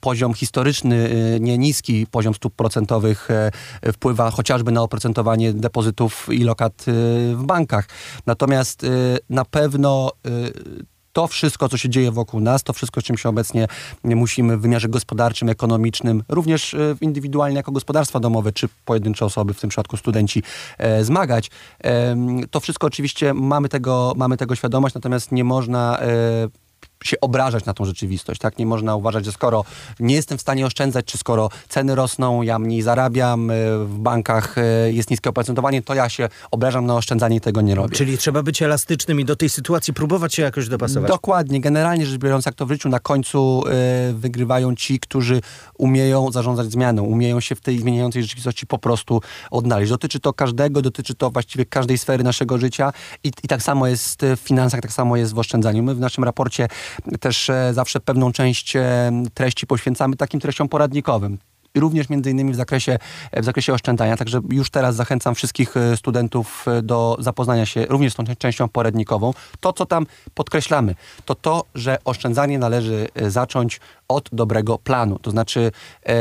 poziom 0.00 0.34
historyczny, 0.34 1.10
niski 1.58 2.06
poziom 2.06 2.34
stóp 2.34 2.54
procentowych 2.54 3.28
wpływa 3.92 4.30
chociażby 4.30 4.72
na 4.72 4.82
oprocentowanie 4.82 5.52
depozytów 5.52 6.28
i 6.32 6.44
lokat 6.44 6.84
w 7.34 7.42
bankach. 7.44 7.88
Natomiast 8.26 8.86
na 9.30 9.44
pewno 9.44 10.10
to 11.12 11.26
wszystko, 11.26 11.68
co 11.68 11.76
się 11.76 11.88
dzieje 11.88 12.10
wokół 12.10 12.40
nas, 12.40 12.62
to 12.62 12.72
wszystko, 12.72 13.02
czym 13.02 13.18
się 13.18 13.28
obecnie 13.28 13.66
musimy 14.04 14.56
w 14.56 14.60
wymiarze 14.60 14.88
gospodarczym, 14.88 15.48
ekonomicznym, 15.48 16.22
również 16.28 16.74
e, 16.74 16.96
indywidualnie 17.00 17.56
jako 17.56 17.72
gospodarstwa 17.72 18.20
domowe, 18.20 18.52
czy 18.52 18.68
pojedyncze 18.84 19.24
osoby, 19.24 19.54
w 19.54 19.60
tym 19.60 19.70
przypadku 19.70 19.96
studenci, 19.96 20.42
e, 20.78 21.04
zmagać. 21.04 21.50
E, 21.84 22.16
to 22.50 22.60
wszystko 22.60 22.86
oczywiście 22.86 23.34
mamy 23.34 23.68
tego, 23.68 24.12
mamy 24.16 24.36
tego 24.36 24.54
świadomość, 24.54 24.94
natomiast 24.94 25.32
nie 25.32 25.44
można 25.44 25.98
e, 26.00 26.48
się 27.04 27.20
obrażać 27.20 27.64
na 27.64 27.74
tą 27.74 27.84
rzeczywistość, 27.84 28.40
tak? 28.40 28.58
Nie 28.58 28.66
można 28.66 28.96
uważać, 28.96 29.24
że 29.24 29.32
skoro 29.32 29.64
nie 30.00 30.14
jestem 30.14 30.38
w 30.38 30.40
stanie 30.40 30.66
oszczędzać, 30.66 31.04
czy 31.06 31.18
skoro 31.18 31.48
ceny 31.68 31.94
rosną, 31.94 32.42
ja 32.42 32.58
mniej 32.58 32.82
zarabiam, 32.82 33.50
e, 33.50 33.54
w 33.84 33.98
bankach 33.98 34.58
e, 34.58 34.92
jest 34.92 35.10
niskie 35.10 35.30
oprocentowanie, 35.30 35.82
to 35.82 35.94
ja 35.94 36.08
się 36.08 36.28
obrażam 36.50 36.86
na 36.86 36.96
oszczędzanie 36.96 37.36
i 37.36 37.40
tego 37.40 37.60
nie 37.60 37.74
robię. 37.74 37.96
Czyli 37.96 38.18
trzeba 38.18 38.42
być 38.42 38.62
elastycznym 38.62 39.20
i 39.20 39.24
do 39.24 39.36
tej 39.36 39.50
sytuacji 39.50 39.94
próbować 39.94 40.34
się 40.34 40.42
jakoś 40.42 40.68
dopasować. 40.68 41.08
Dokładnie. 41.10 41.60
Generalnie 41.60 42.06
rzecz 42.06 42.18
biorąc, 42.18 42.46
jak 42.46 42.54
to 42.54 42.66
w 42.66 42.68
życiu, 42.68 42.88
na 42.88 42.98
końcu 42.98 43.62
y, 44.10 44.12
wygrywają 44.12 44.74
ci, 44.74 45.00
którzy 45.00 45.40
umieją 45.78 46.32
zarządzać 46.32 46.72
zmianą, 46.72 47.02
umieją 47.02 47.40
się 47.40 47.54
w 47.54 47.60
tej 47.60 47.78
zmieniającej 47.78 48.22
rzeczywistości 48.22 48.66
po 48.66 48.78
prostu 48.78 49.20
odnaleźć. 49.50 49.90
Dotyczy 49.90 50.20
to 50.20 50.32
każdego, 50.32 50.82
dotyczy 50.82 51.14
to 51.14 51.30
właściwie 51.30 51.66
każdej 51.66 51.98
sfery 51.98 52.24
naszego 52.24 52.58
życia 52.58 52.92
i, 53.24 53.28
i 53.42 53.48
tak 53.48 53.62
samo 53.62 53.86
jest 53.86 54.22
w 54.36 54.40
finansach, 54.40 54.80
tak 54.80 54.92
samo 54.92 55.16
jest 55.16 55.34
w 55.34 55.38
oszczędzaniu. 55.38 55.82
My 55.82 55.94
w 55.94 56.00
naszym 56.00 56.24
raporcie 56.24 56.68
też 57.20 57.50
e, 57.50 57.74
zawsze 57.74 58.00
pewną 58.00 58.32
część 58.32 58.76
e, 58.76 59.12
treści 59.34 59.66
poświęcamy 59.66 60.16
takim 60.16 60.40
treściom 60.40 60.68
poradnikowym 60.68 61.38
również 61.74 62.08
między 62.08 62.30
innymi 62.30 62.52
w 62.52 62.56
zakresie, 62.56 62.98
w 63.32 63.44
zakresie 63.44 63.72
oszczędzania. 63.72 64.16
Także 64.16 64.40
już 64.50 64.70
teraz 64.70 64.96
zachęcam 64.96 65.34
wszystkich 65.34 65.76
e, 65.76 65.96
studentów 65.96 66.66
do 66.82 67.16
zapoznania 67.18 67.66
się 67.66 67.86
również 67.86 68.12
z 68.12 68.16
tą 68.16 68.24
częścią 68.38 68.68
poradnikową. 68.68 69.34
To, 69.60 69.72
co 69.72 69.86
tam 69.86 70.06
podkreślamy, 70.34 70.94
to 71.24 71.34
to, 71.34 71.64
że 71.74 71.98
oszczędzanie 72.04 72.58
należy 72.58 73.08
zacząć 73.28 73.80
od 74.10 74.28
dobrego 74.32 74.78
planu. 74.78 75.18
To 75.18 75.30
znaczy, 75.30 75.72
e, 76.06 76.14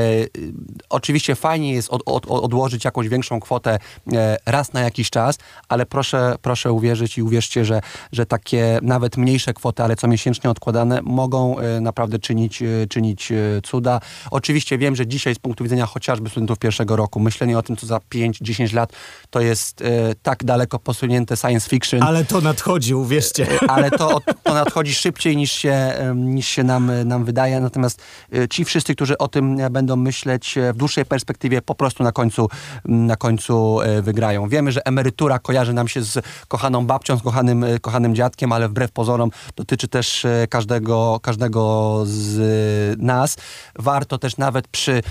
oczywiście 0.90 1.36
fajnie 1.36 1.74
jest 1.74 1.90
od, 1.90 2.02
od, 2.06 2.26
odłożyć 2.26 2.86
jakąś 2.86 3.10
większą 3.10 3.40
kwotę 3.40 3.80
e, 4.14 4.38
raz 4.46 4.74
na 4.74 4.82
jakiś 4.82 5.10
czas, 5.10 5.38
ale 5.70 5.86
proszę, 5.86 6.36
proszę 6.42 6.72
uwierzyć 6.72 7.18
i 7.18 7.24
uwierzcie, 7.24 7.66
że, 7.66 7.82
że 8.12 8.26
takie 8.26 8.80
nawet 8.82 9.18
mniejsze 9.18 9.54
kwoty, 9.54 9.84
ale 9.84 9.96
co 9.96 10.08
miesięcznie 10.08 10.50
odkładane, 10.50 11.02
mogą 11.02 11.60
e, 11.60 11.82
naprawdę 11.82 12.20
czynić, 12.20 12.62
e, 12.62 12.66
czynić 12.90 13.32
e, 13.32 13.36
cuda. 13.64 14.00
Oczywiście 14.32 14.78
wiem, 14.78 14.96
że 14.96 15.08
dzisiaj 15.08 15.36
z 15.36 15.40
punktu 15.40 15.64
widzenia 15.64 15.86
chociażby 15.86 16.30
studentów 16.30 16.60
pierwszego 16.60 16.96
roku, 16.96 17.20
myślenie 17.20 17.58
o 17.58 17.62
tym, 17.62 17.78
co 17.78 17.88
za 17.88 17.98
5-10 17.98 18.74
lat, 18.74 18.94
to 19.30 19.42
jest 19.42 19.82
e, 19.82 19.86
tak 20.24 20.44
daleko 20.44 20.80
posunięte 20.80 21.38
science 21.38 21.70
fiction. 21.70 22.04
Ale 22.04 22.26
to 22.26 22.42
nadchodzi, 22.42 22.96
uwierzcie. 22.96 23.48
ale 23.68 23.92
to, 23.92 24.22
to 24.44 24.54
nadchodzi 24.54 24.94
szybciej 24.94 25.38
niż 25.38 25.52
się, 25.52 25.94
niż 26.16 26.48
się 26.48 26.64
nam, 26.64 26.92
nam 27.06 27.26
wydaje. 27.26 27.60
Natomiast 27.60 27.79
natomiast 27.80 28.02
ci 28.50 28.66
wszyscy, 28.66 28.96
którzy 28.96 29.18
o 29.18 29.28
tym 29.28 29.58
będą 29.72 29.96
myśleć 29.96 30.56
w 30.74 30.78
dłuższej 30.78 31.06
perspektywie, 31.06 31.62
po 31.62 31.76
prostu 31.76 32.04
na 32.04 32.12
końcu, 32.12 32.50
na 32.86 33.16
końcu 33.16 33.80
wygrają. 34.02 34.50
Wiemy, 34.50 34.72
że 34.72 34.86
emerytura 34.86 35.40
kojarzy 35.40 35.74
nam 35.74 35.88
się 35.88 36.02
z 36.02 36.26
kochaną 36.48 36.86
babcią, 36.86 37.18
z 37.18 37.22
kochanym, 37.22 37.66
kochanym 37.82 38.16
dziadkiem, 38.16 38.52
ale 38.52 38.70
wbrew 38.70 38.92
pozorom 38.92 39.32
dotyczy 39.56 39.88
też 39.88 40.26
każdego, 40.50 41.20
każdego 41.22 42.04
z 42.06 43.00
nas. 43.02 43.38
Warto 43.76 44.18
też 44.18 44.38
nawet 44.38 44.68
przy 44.68 45.02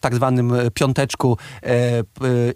tak 0.00 0.14
zwanym 0.14 0.52
piąteczku, 0.74 1.38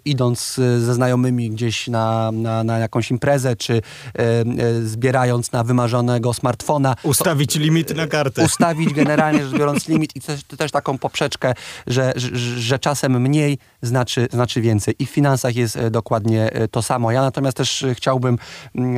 idąc 0.05 0.55
ze 0.55 0.93
znajomymi 0.93 1.49
gdzieś 1.49 1.87
na, 1.87 2.31
na, 2.31 2.63
na 2.63 2.77
jakąś 2.77 3.11
imprezę, 3.11 3.55
czy 3.55 3.81
zbierając 4.83 5.51
na 5.51 5.63
wymarzonego 5.63 6.33
smartfona. 6.33 6.95
Ustawić 7.03 7.55
limit 7.55 7.95
na 7.95 8.07
kartę. 8.07 8.45
Ustawić 8.45 8.93
generalnie 8.93 9.32
rzecz 9.41 9.59
biorąc 9.59 9.87
limit 9.87 10.15
i 10.15 10.21
też, 10.21 10.43
też 10.43 10.71
taką 10.71 10.97
poprzeczkę, 10.97 11.53
że, 11.87 12.13
że, 12.15 12.35
że 12.59 12.79
czasem 12.79 13.21
mniej 13.21 13.57
znaczy, 13.83 14.27
znaczy 14.31 14.61
więcej. 14.61 14.95
I 14.99 15.05
w 15.05 15.09
finansach 15.09 15.55
jest 15.55 15.77
e, 15.77 15.91
dokładnie 15.91 16.53
e, 16.53 16.67
to 16.67 16.81
samo. 16.81 17.11
Ja 17.11 17.21
natomiast 17.21 17.57
też 17.57 17.85
chciałbym 17.93 18.37
mm, 18.75 18.97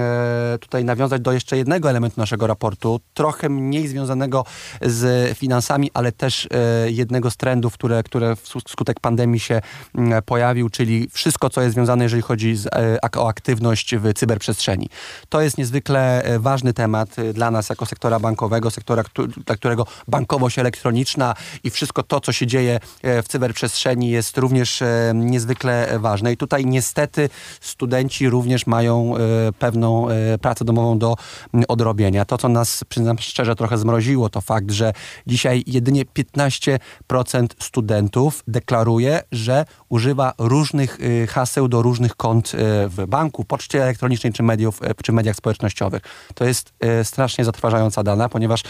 e, 0.53 0.57
tutaj 0.59 0.85
nawiązać 0.85 1.21
do 1.21 1.31
jeszcze 1.31 1.57
jednego 1.57 1.89
elementu 1.89 2.19
naszego 2.19 2.47
raportu, 2.47 2.99
trochę 3.13 3.49
mniej 3.49 3.87
związanego 3.87 4.45
z 4.81 5.37
finansami, 5.37 5.91
ale 5.93 6.11
też 6.11 6.47
jednego 6.85 7.31
z 7.31 7.37
trendów, 7.37 7.73
które, 7.73 8.03
które 8.03 8.35
wskutek 8.65 8.99
pandemii 8.99 9.39
się 9.39 9.61
mm, 9.95 10.23
pojawił, 10.23 10.69
czyli 10.69 11.09
wszystko, 11.11 11.49
co 11.49 11.61
jest 11.61 11.73
związane, 11.73 12.03
jeżeli 12.03 12.21
chodzi 12.21 12.55
z, 12.55 12.67
o 13.17 13.27
aktywność 13.27 13.95
w 13.95 14.13
cyberprzestrzeni. 14.13 14.89
To 15.29 15.41
jest 15.41 15.57
niezwykle 15.57 16.23
ważny 16.39 16.73
temat 16.73 17.15
dla 17.33 17.51
nas 17.51 17.69
jako 17.69 17.85
sektora 17.85 18.19
bankowego, 18.19 18.71
sektora, 18.71 19.03
dla 19.45 19.55
którego 19.55 19.87
bankowość 20.07 20.59
elektroniczna 20.59 21.35
i 21.63 21.69
wszystko 21.69 22.03
to, 22.03 22.19
co 22.19 22.31
się 22.31 22.47
dzieje 22.47 22.79
w 23.03 23.27
cyberprzestrzeni 23.27 24.09
jest 24.09 24.37
również 24.37 24.74
E, 24.81 25.13
niezwykle 25.15 25.99
ważne. 25.99 26.33
I 26.33 26.37
tutaj 26.37 26.65
niestety 26.65 27.29
studenci 27.61 28.29
również 28.29 28.67
mają 28.67 29.17
e, 29.17 29.19
pewną 29.59 30.09
e, 30.09 30.37
pracę 30.37 30.65
domową 30.65 30.99
do 30.99 31.15
odrobienia. 31.67 32.25
To, 32.25 32.37
co 32.37 32.49
nas, 32.49 32.83
przyznam 32.89 33.19
szczerze, 33.19 33.55
trochę 33.55 33.77
zmroziło, 33.77 34.29
to 34.29 34.41
fakt, 34.41 34.71
że 34.71 34.93
dzisiaj 35.27 35.63
jedynie 35.67 36.05
15% 36.05 37.47
studentów 37.59 38.43
deklaruje, 38.47 39.21
że 39.31 39.65
używa 39.89 40.33
różnych 40.37 40.97
haseł 41.29 41.67
do 41.67 41.81
różnych 41.81 42.15
kont 42.15 42.51
w 42.87 43.05
banku, 43.07 43.45
poczcie 43.45 43.83
elektronicznej 43.83 44.33
czy, 44.33 44.43
mediów, 44.43 44.79
czy 45.03 45.11
mediach 45.11 45.35
społecznościowych. 45.35 46.01
To 46.35 46.45
jest 46.45 46.73
strasznie 47.03 47.45
zatrważająca 47.45 48.03
dana, 48.03 48.29
ponieważ 48.29 48.63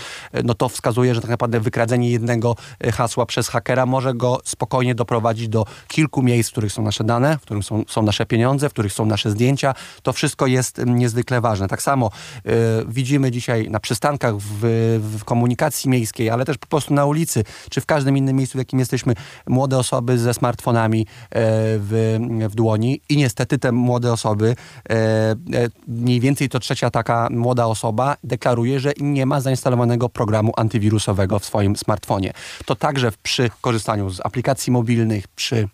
no 0.44 0.54
to 0.54 0.70
wskazuje, 0.70 1.16
że 1.16 1.22
tak 1.22 1.30
naprawdę 1.30 1.60
wykradzenie 1.60 2.12
jednego 2.12 2.56
hasła 2.94 3.26
przez 3.26 3.50
hakera 3.50 3.86
może 3.86 4.14
go 4.14 4.40
spokojnie 4.44 4.96
doprowadzić 4.96 5.50
do 5.50 5.66
kilku 5.96 6.24
miejsc, 6.24 6.50
w 6.50 6.52
których 6.52 6.72
są 6.72 6.82
nasze 6.82 7.04
dane, 7.04 7.38
w 7.38 7.42
których 7.42 7.64
są, 7.64 7.84
są 7.88 8.04
nasze 8.04 8.26
pieniądze, 8.26 8.70
w 8.70 8.74
których 8.74 8.94
są 8.94 9.06
nasze 9.06 9.32
zdjęcia. 9.32 9.74
To 10.04 10.14
wszystko 10.14 10.48
jest 10.48 10.80
mm, 10.80 10.98
niezwykle 10.98 11.42
ważne. 11.42 11.68
Tak 11.68 11.82
samo 11.82 12.12
y, 12.46 12.52
widzimy 12.88 13.32
dzisiaj 13.32 13.70
na 13.70 13.80
przystankach, 13.80 14.38
w, 14.38 14.60
w, 15.02 15.24
komunikacji 15.24 15.90
miejskiej, 15.90 16.30
ale 16.30 16.46
też 16.46 16.58
po 16.58 16.68
prostu 16.68 16.94
na 16.94 17.06
ulicy, 17.06 17.44
czy 17.70 17.82
w 17.82 17.86
każdym 17.86 18.18
innym 18.18 18.36
miejscu, 18.36 18.58
w 18.58 18.60
jakim 18.60 18.80
jesteśmy, 18.80 19.14
młode 19.48 19.78
osoby 19.78 20.18
ze 20.18 20.34
smartfonami 20.34 21.02
y, 21.02 21.06
w, 21.32 22.18
w 22.50 22.56
dłoni 22.56 23.02
i 23.10 23.18
niestety 23.18 23.58
te 23.58 23.72
młode 23.72 24.14
osoby, 24.14 24.56
y, 24.92 24.96
mniej 25.88 26.20
więcej 26.20 26.50
to 26.50 26.60
trzecia 26.60 26.90
taka 26.90 27.28
młoda 27.32 27.66
osoba 27.66 28.18
deklaruje, 28.24 28.80
że 28.80 28.94
nie 29.00 29.26
ma 29.26 29.42
zainstalowanego 29.42 30.10
programu 30.10 30.54
antywirusowego 30.58 31.40
w 31.40 31.46
swoim 31.46 31.76
smartfonie. 31.76 32.34
To 32.66 32.76
także 32.76 33.12
przy 33.24 33.50
korzystaniu 33.62 34.10
z 34.10 34.20
aplikacji 34.20 34.72
mobilnych, 34.72 35.28
przy 35.28 35.70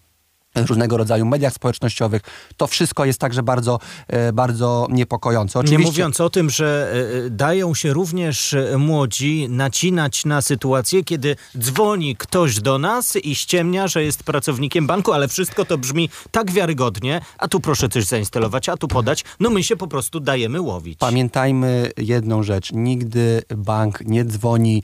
różnego 0.56 0.98
rodzaju 0.98 1.26
mediach 1.26 1.54
społecznościowych. 1.54 2.22
To 2.58 2.68
wszystko 2.68 3.06
jest 3.06 3.20
także 3.20 3.44
bardzo, 3.44 3.80
e, 4.08 4.34
bardzo 4.34 4.88
niepokojące. 4.90 5.60
Oczywiście... 5.60 5.80
Nie 5.80 5.86
mówiąc 5.86 6.22
o 6.22 6.30
tym, 6.30 6.50
że 6.50 6.94
e, 6.94 7.26
e, 7.26 7.30
dają 7.30 7.76
się 7.76 7.94
również 7.94 8.56
młodzi 8.78 9.48
nacinać 9.50 10.26
na 10.26 10.42
sytuację, 10.42 11.04
kiedy 11.04 11.36
dzwoni 11.58 12.16
ktoś 12.16 12.60
do 12.60 12.80
nas 12.80 13.16
i 13.16 13.36
ściemnia, 13.36 13.88
że 13.88 14.04
jest 14.04 14.24
pracownikiem 14.24 14.88
banku, 14.88 15.14
ale 15.14 15.28
wszystko 15.28 15.66
to 15.66 15.78
brzmi 15.78 16.10
tak 16.32 16.52
wiarygodnie, 16.52 17.22
a 17.38 17.48
tu 17.48 17.60
proszę 17.60 17.90
coś 17.90 18.06
zainstalować, 18.06 18.70
a 18.70 18.78
tu 18.78 18.88
podać. 18.88 19.24
No 19.40 19.50
my 19.50 19.64
się 19.64 19.76
po 19.76 19.88
prostu 19.88 20.20
dajemy 20.20 20.62
łowić. 20.62 21.00
Pamiętajmy 21.00 21.92
jedną 21.98 22.44
rzecz. 22.44 22.72
Nigdy 22.74 23.42
bank 23.58 24.02
nie 24.06 24.26
dzwoni 24.26 24.84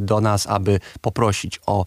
do 0.00 0.20
nas, 0.20 0.46
aby 0.46 0.80
poprosić 1.00 1.60
o 1.66 1.86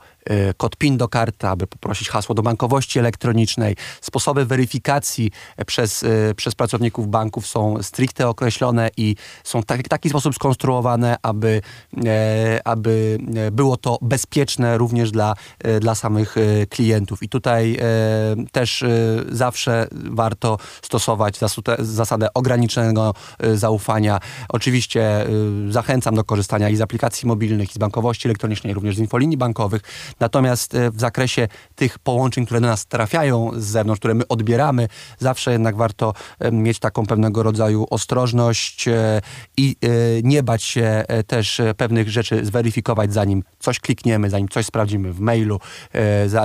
kod 0.57 0.75
PIN 0.75 0.97
do 0.97 1.07
karty, 1.07 1.47
aby 1.47 1.67
poprosić 1.67 2.09
hasło 2.09 2.35
do 2.35 2.41
bankowości 2.41 2.99
elektronicznej. 2.99 3.75
Sposoby 4.01 4.45
weryfikacji 4.45 5.31
przez, 5.65 6.03
e, 6.03 6.33
przez 6.35 6.55
pracowników 6.55 7.07
banków 7.07 7.47
są 7.47 7.83
stricte 7.83 8.27
określone 8.27 8.89
i 8.97 9.15
są 9.43 9.63
tak, 9.63 9.79
w 9.85 9.89
taki 9.89 10.09
sposób 10.09 10.35
skonstruowane, 10.35 11.15
aby, 11.21 11.61
e, 12.05 12.61
aby 12.65 13.17
było 13.51 13.77
to 13.77 13.97
bezpieczne 14.01 14.77
również 14.77 15.11
dla, 15.11 15.33
dla 15.79 15.95
samych 15.95 16.35
klientów. 16.69 17.23
I 17.23 17.29
tutaj 17.29 17.79
też 18.51 18.83
zawsze 19.29 19.87
warto 19.91 20.57
stosować 20.81 21.39
zasadę 21.79 22.33
ograniczonego 22.33 23.13
zaufania. 23.53 24.19
Oczywiście 24.49 25.25
zachęcam 25.69 26.15
do 26.15 26.23
korzystania 26.23 26.69
i 26.69 26.75
z 26.75 26.81
aplikacji 26.81 27.27
mobilnych, 27.27 27.71
i 27.71 27.73
z 27.73 27.77
bankowości 27.77 28.27
elektronicznej, 28.27 28.73
również 28.73 28.95
z 28.95 28.99
infolinii 28.99 29.37
bankowych. 29.37 29.81
Natomiast 30.19 30.75
e, 30.75 30.91
w 30.91 30.99
zakresie 30.99 31.47
tych 31.75 31.99
połączeń, 31.99 32.45
które 32.45 32.61
do 32.61 32.67
nas 32.67 32.85
trafiają 32.85 33.51
z 33.55 33.65
zewnątrz, 33.65 33.99
które 33.99 34.13
my 34.13 34.27
odbieramy, 34.27 34.87
zawsze 35.19 35.51
jednak 35.51 35.75
warto 35.75 36.13
e, 36.39 36.51
mieć 36.51 36.79
taką 36.79 37.05
pewnego 37.05 37.43
rodzaju 37.43 37.87
ostrożność 37.89 38.87
e, 38.87 39.21
i 39.57 39.75
nie 40.23 40.43
bać 40.43 40.63
się 40.63 41.03
też 41.27 41.61
pewnych 41.77 42.09
rzeczy 42.09 42.45
zweryfikować, 42.45 43.13
zanim 43.13 43.43
coś 43.59 43.79
klikniemy, 43.79 44.29
zanim 44.29 44.47
coś 44.47 44.65
sprawdzimy 44.65 45.13
w 45.13 45.19
mailu, 45.19 45.59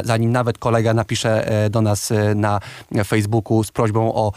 zanim 0.02 0.32
nawet 0.32 0.58
kolega 0.58 0.94
napisze 0.94 1.46
do 1.70 1.80
nas 1.80 2.12
na 2.34 2.60
Facebooku 3.06 3.64
z 3.64 3.72
prośbą 3.72 4.14
o 4.14 4.32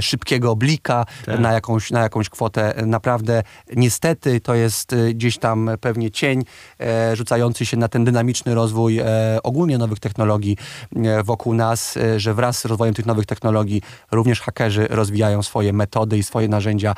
szybkiego 0.00 0.56
blika 0.56 1.06
tak. 1.26 1.40
na, 1.40 1.52
jakąś, 1.52 1.90
na 1.90 2.00
jakąś 2.00 2.28
kwotę. 2.28 2.74
Naprawdę 2.86 3.42
niestety 3.76 4.40
to 4.40 4.54
jest 4.54 4.94
gdzieś 5.14 5.38
tam 5.38 5.70
pewnie 5.80 6.10
cień 6.10 6.44
rzucający 7.14 7.66
się 7.66 7.76
na 7.76 7.88
ten 7.88 8.04
dynamiczny 8.04 8.54
rozwój 8.54 8.73
rozwój 8.74 8.98
e, 8.98 9.38
ogólnie 9.42 9.78
nowych 9.78 10.00
technologii 10.00 10.56
e, 10.96 11.22
wokół 11.22 11.54
nas, 11.54 11.96
e, 11.96 12.20
że 12.20 12.34
wraz 12.34 12.58
z 12.58 12.64
rozwojem 12.64 12.94
tych 12.94 13.06
nowych 13.06 13.26
technologii 13.26 13.82
również 14.10 14.40
hakerzy 14.40 14.86
rozwijają 14.90 15.42
swoje 15.42 15.72
metody 15.72 16.18
i 16.18 16.22
swoje 16.22 16.48
narzędzia, 16.48 16.94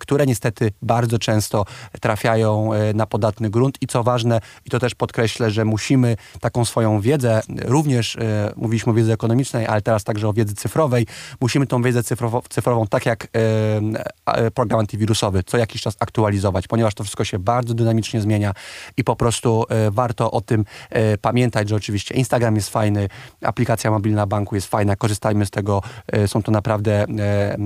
które 0.00 0.26
niestety 0.26 0.72
bardzo 0.82 1.18
często 1.18 1.64
trafiają 2.00 2.70
na 2.94 3.06
podatny 3.06 3.50
grunt. 3.50 3.78
I 3.80 3.86
co 3.86 4.02
ważne, 4.02 4.40
i 4.64 4.70
to 4.70 4.78
też 4.78 4.94
podkreślę, 4.94 5.50
że 5.50 5.64
musimy 5.64 6.16
taką 6.40 6.64
swoją 6.64 7.00
wiedzę, 7.00 7.40
również 7.64 8.16
mówiliśmy 8.56 8.92
o 8.92 8.94
wiedzy 8.94 9.12
ekonomicznej, 9.12 9.66
ale 9.66 9.82
teraz 9.82 10.04
także 10.04 10.28
o 10.28 10.32
wiedzy 10.32 10.54
cyfrowej, 10.54 11.06
musimy 11.40 11.66
tą 11.66 11.82
wiedzę 11.82 12.02
cyfrowo, 12.02 12.42
cyfrową, 12.48 12.86
tak 12.86 13.06
jak 13.06 13.28
program 14.54 14.80
antywirusowy, 14.80 15.42
co 15.42 15.58
jakiś 15.58 15.82
czas 15.82 15.96
aktualizować, 16.00 16.68
ponieważ 16.68 16.94
to 16.94 17.04
wszystko 17.04 17.24
się 17.24 17.38
bardzo 17.38 17.74
dynamicznie 17.74 18.20
zmienia 18.20 18.52
i 18.96 19.04
po 19.04 19.16
prostu 19.16 19.64
warto 19.90 20.30
o 20.30 20.40
tym 20.40 20.64
pamiętać, 21.20 21.68
że 21.68 21.76
oczywiście 21.76 22.14
Instagram 22.14 22.56
jest 22.56 22.70
fajny, 22.70 23.08
aplikacja 23.42 23.90
mobilna 23.90 24.26
banku 24.26 24.54
jest 24.54 24.66
fajna, 24.66 24.96
korzystajmy 24.96 25.46
z 25.46 25.50
tego. 25.50 25.82
E, 26.12 26.28
są 26.28 26.42
to 26.42 26.52
naprawdę 26.52 27.04
e, 27.18 27.56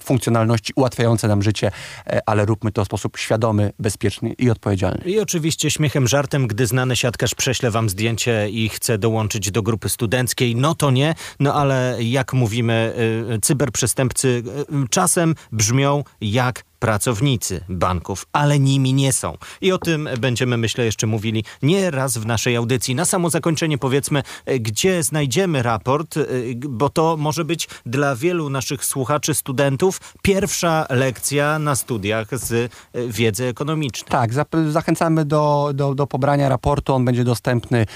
funkcjonalności 0.00 0.72
ułatwiające 0.76 1.28
nam 1.28 1.42
życie, 1.42 1.70
e, 2.06 2.20
ale 2.26 2.44
róbmy 2.44 2.72
to 2.72 2.84
w 2.84 2.86
sposób 2.86 3.18
świadomy, 3.18 3.72
bezpieczny 3.78 4.32
i 4.32 4.50
odpowiedzialny. 4.50 5.04
I 5.04 5.20
oczywiście 5.20 5.70
śmiechem, 5.70 6.08
żartem, 6.08 6.46
gdy 6.46 6.66
znany 6.66 6.96
siatkarz 6.96 7.34
prześle 7.34 7.70
wam 7.70 7.88
zdjęcie 7.88 8.48
i 8.50 8.68
chce 8.68 8.98
dołączyć 8.98 9.50
do 9.50 9.62
grupy 9.62 9.88
studenckiej, 9.88 10.56
no 10.56 10.74
to 10.74 10.90
nie, 10.90 11.14
no 11.40 11.54
ale 11.54 11.96
jak 12.00 12.32
mówimy, 12.32 12.94
cyberprzestępcy 13.42 14.42
czasem 14.90 15.34
brzmią 15.52 16.04
jak 16.20 16.64
pracownicy 16.78 17.64
banków, 17.68 18.26
ale 18.32 18.58
nimi 18.58 18.94
nie 18.94 19.12
są. 19.12 19.36
I 19.60 19.72
o 19.72 19.78
tym 19.78 20.08
będziemy, 20.20 20.56
myślę, 20.56 20.84
jeszcze 20.84 21.06
mówili 21.06 21.44
nie 21.62 21.90
raz 21.90 22.18
w 22.18 22.26
naszej 22.26 22.56
audycji. 22.56 22.94
Na 22.94 23.04
samo 23.04 23.30
zakończenie 23.30 23.78
powiedzmy, 23.78 24.22
e, 24.46 24.58
gdzie 24.58 25.02
znajdziemy 25.02 25.62
raport, 25.62 26.16
e, 26.16 26.22
bo 26.68 26.88
to 26.88 27.16
może 27.16 27.44
być 27.44 27.68
dla 27.86 28.16
wielu 28.16 28.50
naszych 28.50 28.84
słuchaczy, 28.84 29.34
studentów 29.34 30.00
pierwsza 30.22 30.86
lekcja 30.90 31.58
na 31.58 31.76
studiach 31.76 32.38
z 32.38 32.52
e, 32.52 32.68
wiedzy 33.08 33.46
ekonomicznej. 33.46 34.10
Tak, 34.10 34.30
zachęcamy 34.68 35.24
do, 35.24 35.70
do, 35.74 35.94
do 35.94 36.06
pobrania 36.06 36.48
raportu. 36.48 36.94
On 36.94 37.04
będzie 37.04 37.24
dostępny 37.24 37.86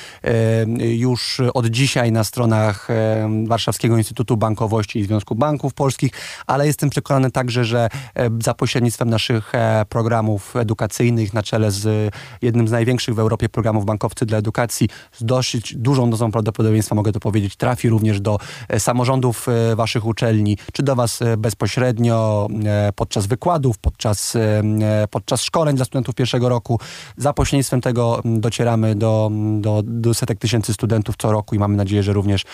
już 0.79 1.40
od 1.55 1.66
dzisiaj 1.66 2.12
na 2.12 2.25
stronach 2.25 2.88
Warszawskiego 3.47 3.99
Instytutu 3.99 4.37
Bankowości 4.37 4.99
i 4.99 5.05
Związku 5.05 5.35
Banków 5.35 5.75
Polskich, 5.75 6.12
ale 6.47 6.66
jestem 6.66 6.90
przekonany 6.90 7.31
także, 7.31 7.64
że 7.64 7.88
za 8.40 8.55
pośrednictwem 8.55 8.69
pośrednictwem 8.70 9.11
naszych 9.11 9.54
e, 9.54 9.85
programów 9.88 10.56
edukacyjnych 10.56 11.35
na 11.35 11.42
czele 11.42 11.70
z 11.70 12.14
jednym 12.42 12.68
z 12.68 12.70
największych 12.70 13.14
w 13.14 13.18
Europie 13.18 13.48
programów 13.48 13.85
bankowcy 13.85 14.26
dla 14.26 14.38
edukacji 14.38 14.88
z 15.12 15.24
dosyć 15.24 15.74
dużą 15.76 16.11
dozą 16.11 16.33
prawdopodobieństwa, 16.33 16.94
mogę 16.94 17.12
to 17.12 17.20
powiedzieć, 17.20 17.56
trafi 17.56 17.88
również 17.88 18.20
do 18.20 18.38
e, 18.68 18.80
samorządów 18.80 19.48
e, 19.48 19.76
waszych 19.76 20.06
uczelni, 20.06 20.56
czy 20.72 20.83
do 20.83 20.96
was 20.96 21.20
bezpośrednio 21.38 22.48
podczas 22.96 23.26
wykładów, 23.26 23.78
podczas, 23.78 24.37
podczas 25.11 25.42
szkoleń 25.42 25.76
dla 25.76 25.85
studentów 25.85 26.14
pierwszego 26.14 26.48
roku. 26.48 26.80
Za 27.16 27.33
pośrednictwem 27.33 27.80
tego 27.80 28.22
docieramy 28.24 28.94
do, 28.94 29.30
do, 29.61 29.83
do 29.85 30.14
setek 30.14 30.38
tysięcy 30.38 30.74
studentów 30.74 31.14
co 31.18 31.33
roku 31.33 31.54
i 31.54 31.59
mamy 31.59 31.76
nadzieję, 31.76 32.02
że 32.02 32.12
również 32.12 32.44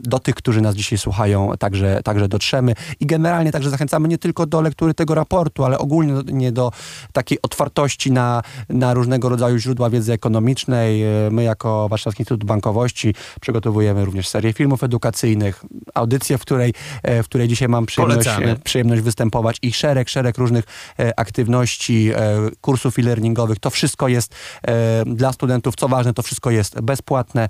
do 0.00 0.18
tych, 0.18 0.34
którzy 0.34 0.60
nas 0.60 0.74
dzisiaj 0.74 0.98
słuchają, 0.98 1.52
także, 1.58 2.00
także 2.04 2.28
dotrzemy. 2.28 2.74
I 3.00 3.06
generalnie 3.06 3.52
także 3.52 3.70
zachęcamy 3.70 4.08
nie 4.08 4.18
tylko 4.18 4.46
do 4.46 4.60
lektury 4.60 4.94
tego 4.94 5.14
raportu, 5.14 5.25
ale 5.64 5.78
ogólnie 5.78 6.52
do 6.52 6.70
takiej 7.12 7.38
otwartości 7.42 8.12
na, 8.12 8.42
na 8.68 8.94
różnego 8.94 9.28
rodzaju 9.28 9.58
źródła 9.58 9.90
wiedzy 9.90 10.12
ekonomicznej. 10.12 11.02
My 11.30 11.42
jako 11.42 11.88
Warszawski 11.88 12.22
Instytut 12.22 12.44
Bankowości 12.44 13.14
przygotowujemy 13.40 14.04
również 14.04 14.28
serię 14.28 14.52
filmów 14.52 14.84
edukacyjnych, 14.84 15.64
audycję, 15.94 16.38
w 16.38 16.40
której, 16.40 16.74
w 17.04 17.24
której 17.24 17.48
dzisiaj 17.48 17.68
mam 17.68 17.86
przyjemność, 17.86 18.28
przyjemność 18.64 19.02
występować 19.02 19.58
i 19.62 19.72
szereg, 19.72 20.08
szereg 20.08 20.38
różnych 20.38 20.64
e, 20.98 21.20
aktywności, 21.20 22.10
e, 22.14 22.50
kursów 22.60 22.98
e-learningowych. 22.98 23.58
To 23.58 23.70
wszystko 23.70 24.08
jest 24.08 24.34
e, 24.62 25.04
dla 25.04 25.32
studentów, 25.32 25.76
co 25.76 25.88
ważne, 25.88 26.14
to 26.14 26.22
wszystko 26.22 26.50
jest 26.50 26.80
bezpłatne, 26.80 27.48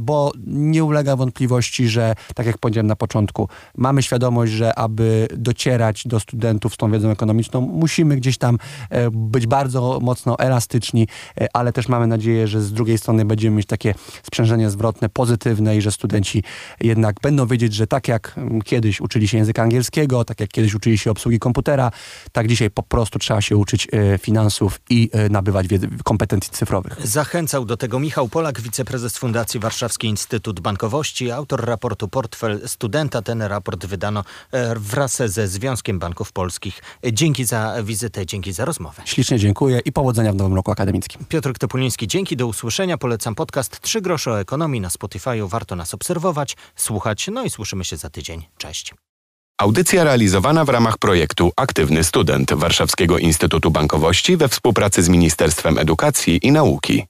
bo 0.00 0.32
nie 0.46 0.84
ulega 0.84 1.16
wątpliwości, 1.16 1.88
że 1.88 2.14
tak 2.34 2.46
jak 2.46 2.58
powiedziałem 2.58 2.86
na 2.86 2.96
początku, 2.96 3.48
mamy 3.76 4.02
świadomość, 4.02 4.52
że 4.52 4.78
aby 4.78 5.28
docierać 5.36 6.06
do 6.06 6.20
studentów 6.20 6.74
z 6.74 6.76
tą 6.76 6.92
wiedzą 6.92 7.08
ekonomiczną, 7.12 7.60
musimy 7.60 8.16
gdzieś 8.16 8.38
tam 8.38 8.58
e, 8.90 9.10
być 9.10 9.46
bardzo 9.46 9.98
mocno 10.02 10.38
elastyczni, 10.38 11.08
e, 11.40 11.46
ale 11.52 11.72
też 11.72 11.88
mamy 11.88 12.06
nadzieję, 12.06 12.48
że 12.48 12.60
z 12.60 12.72
drugiej 12.72 12.98
strony 12.98 13.24
będziemy 13.24 13.56
mieć 13.56 13.66
takie 13.66 13.94
sprzężenie 14.22 14.70
zwrotne, 14.70 15.08
pozytywne 15.08 15.76
i 15.76 15.80
że 15.80 15.92
studenci 15.92 16.42
jednak 16.80 17.20
będą 17.22 17.46
wiedzieć, 17.46 17.74
że 17.74 17.86
tak 17.86 18.08
jak 18.08 18.34
kiedyś 18.64 19.00
uczyli 19.00 19.28
się 19.28 19.38
języka 19.38 19.62
angielskiego, 19.62 20.24
tak 20.24 20.40
jak 20.40 20.50
kiedyś 20.50 20.74
uczyli 20.74 20.98
się 20.98 21.10
obsługi 21.10 21.38
komputera, 21.38 21.90
tak 22.32 22.48
dzisiaj 22.48 22.70
po 22.70 22.82
prostu 22.82 23.18
trzeba 23.18 23.40
się 23.40 23.56
uczyć 23.56 23.88
e, 23.92 24.18
finansów 24.18 24.80
i 24.90 25.10
nabywać 25.30 25.66
kompetencji 26.04 26.52
cyfrowych. 26.52 26.96
Zachęcał 27.04 27.64
do 27.64 27.76
tego 27.76 27.98
Michał 27.98 28.28
Polak, 28.28 28.60
wiceprezes 28.60 29.18
Fundacji 29.18 29.60
Warszawski 29.60 30.06
Instytut 30.06 30.60
Bankowości, 30.60 31.30
autor 31.30 31.64
raportu 31.64 32.08
Portfel 32.08 32.68
Studenta. 32.68 33.22
Ten 33.22 33.42
raport 33.42 33.86
wydano 33.86 34.24
wraz 34.76 35.22
ze 35.26 35.48
Związkiem 35.48 35.98
Banków 35.98 36.32
Polskich. 36.32 36.82
Dzięki 37.12 37.44
za 37.44 37.82
wizytę, 37.82 38.26
dzięki 38.26 38.52
za 38.52 38.64
rozmowę. 38.64 39.02
Ślicznie 39.04 39.38
dziękuję 39.38 39.80
i 39.84 39.92
powodzenia 39.92 40.32
w 40.32 40.36
nowym 40.36 40.54
roku 40.54 40.70
akademickim. 40.70 41.24
Piotr 41.28 41.52
Topuliński, 41.58 42.08
dzięki, 42.08 42.36
do 42.36 42.46
usłyszenia. 42.46 42.98
Polecam 42.98 43.34
podcast 43.34 43.80
Trzy 43.80 44.00
grosze 44.00 44.30
o 44.30 44.40
ekonomii 44.40 44.80
na 44.80 44.88
Spotify'u. 44.88 45.48
Warto 45.48 45.76
nas 45.76 45.94
obserwować, 45.94 46.56
słuchać, 46.76 47.28
no 47.32 47.44
i 47.44 47.50
słyszymy 47.50 47.84
się 47.84 47.96
za 47.96 48.10
tydzień. 48.10 48.42
Cześć. 48.58 48.94
Audycja 49.58 50.04
realizowana 50.04 50.64
w 50.64 50.68
ramach 50.68 50.98
projektu 50.98 51.52
Aktywny 51.56 52.04
Student 52.04 52.52
Warszawskiego 52.54 53.18
Instytutu 53.18 53.70
Bankowości 53.70 54.36
we 54.36 54.48
współpracy 54.48 55.02
z 55.02 55.08
Ministerstwem 55.08 55.78
Edukacji 55.78 56.46
i 56.46 56.52
Nauki. 56.52 57.06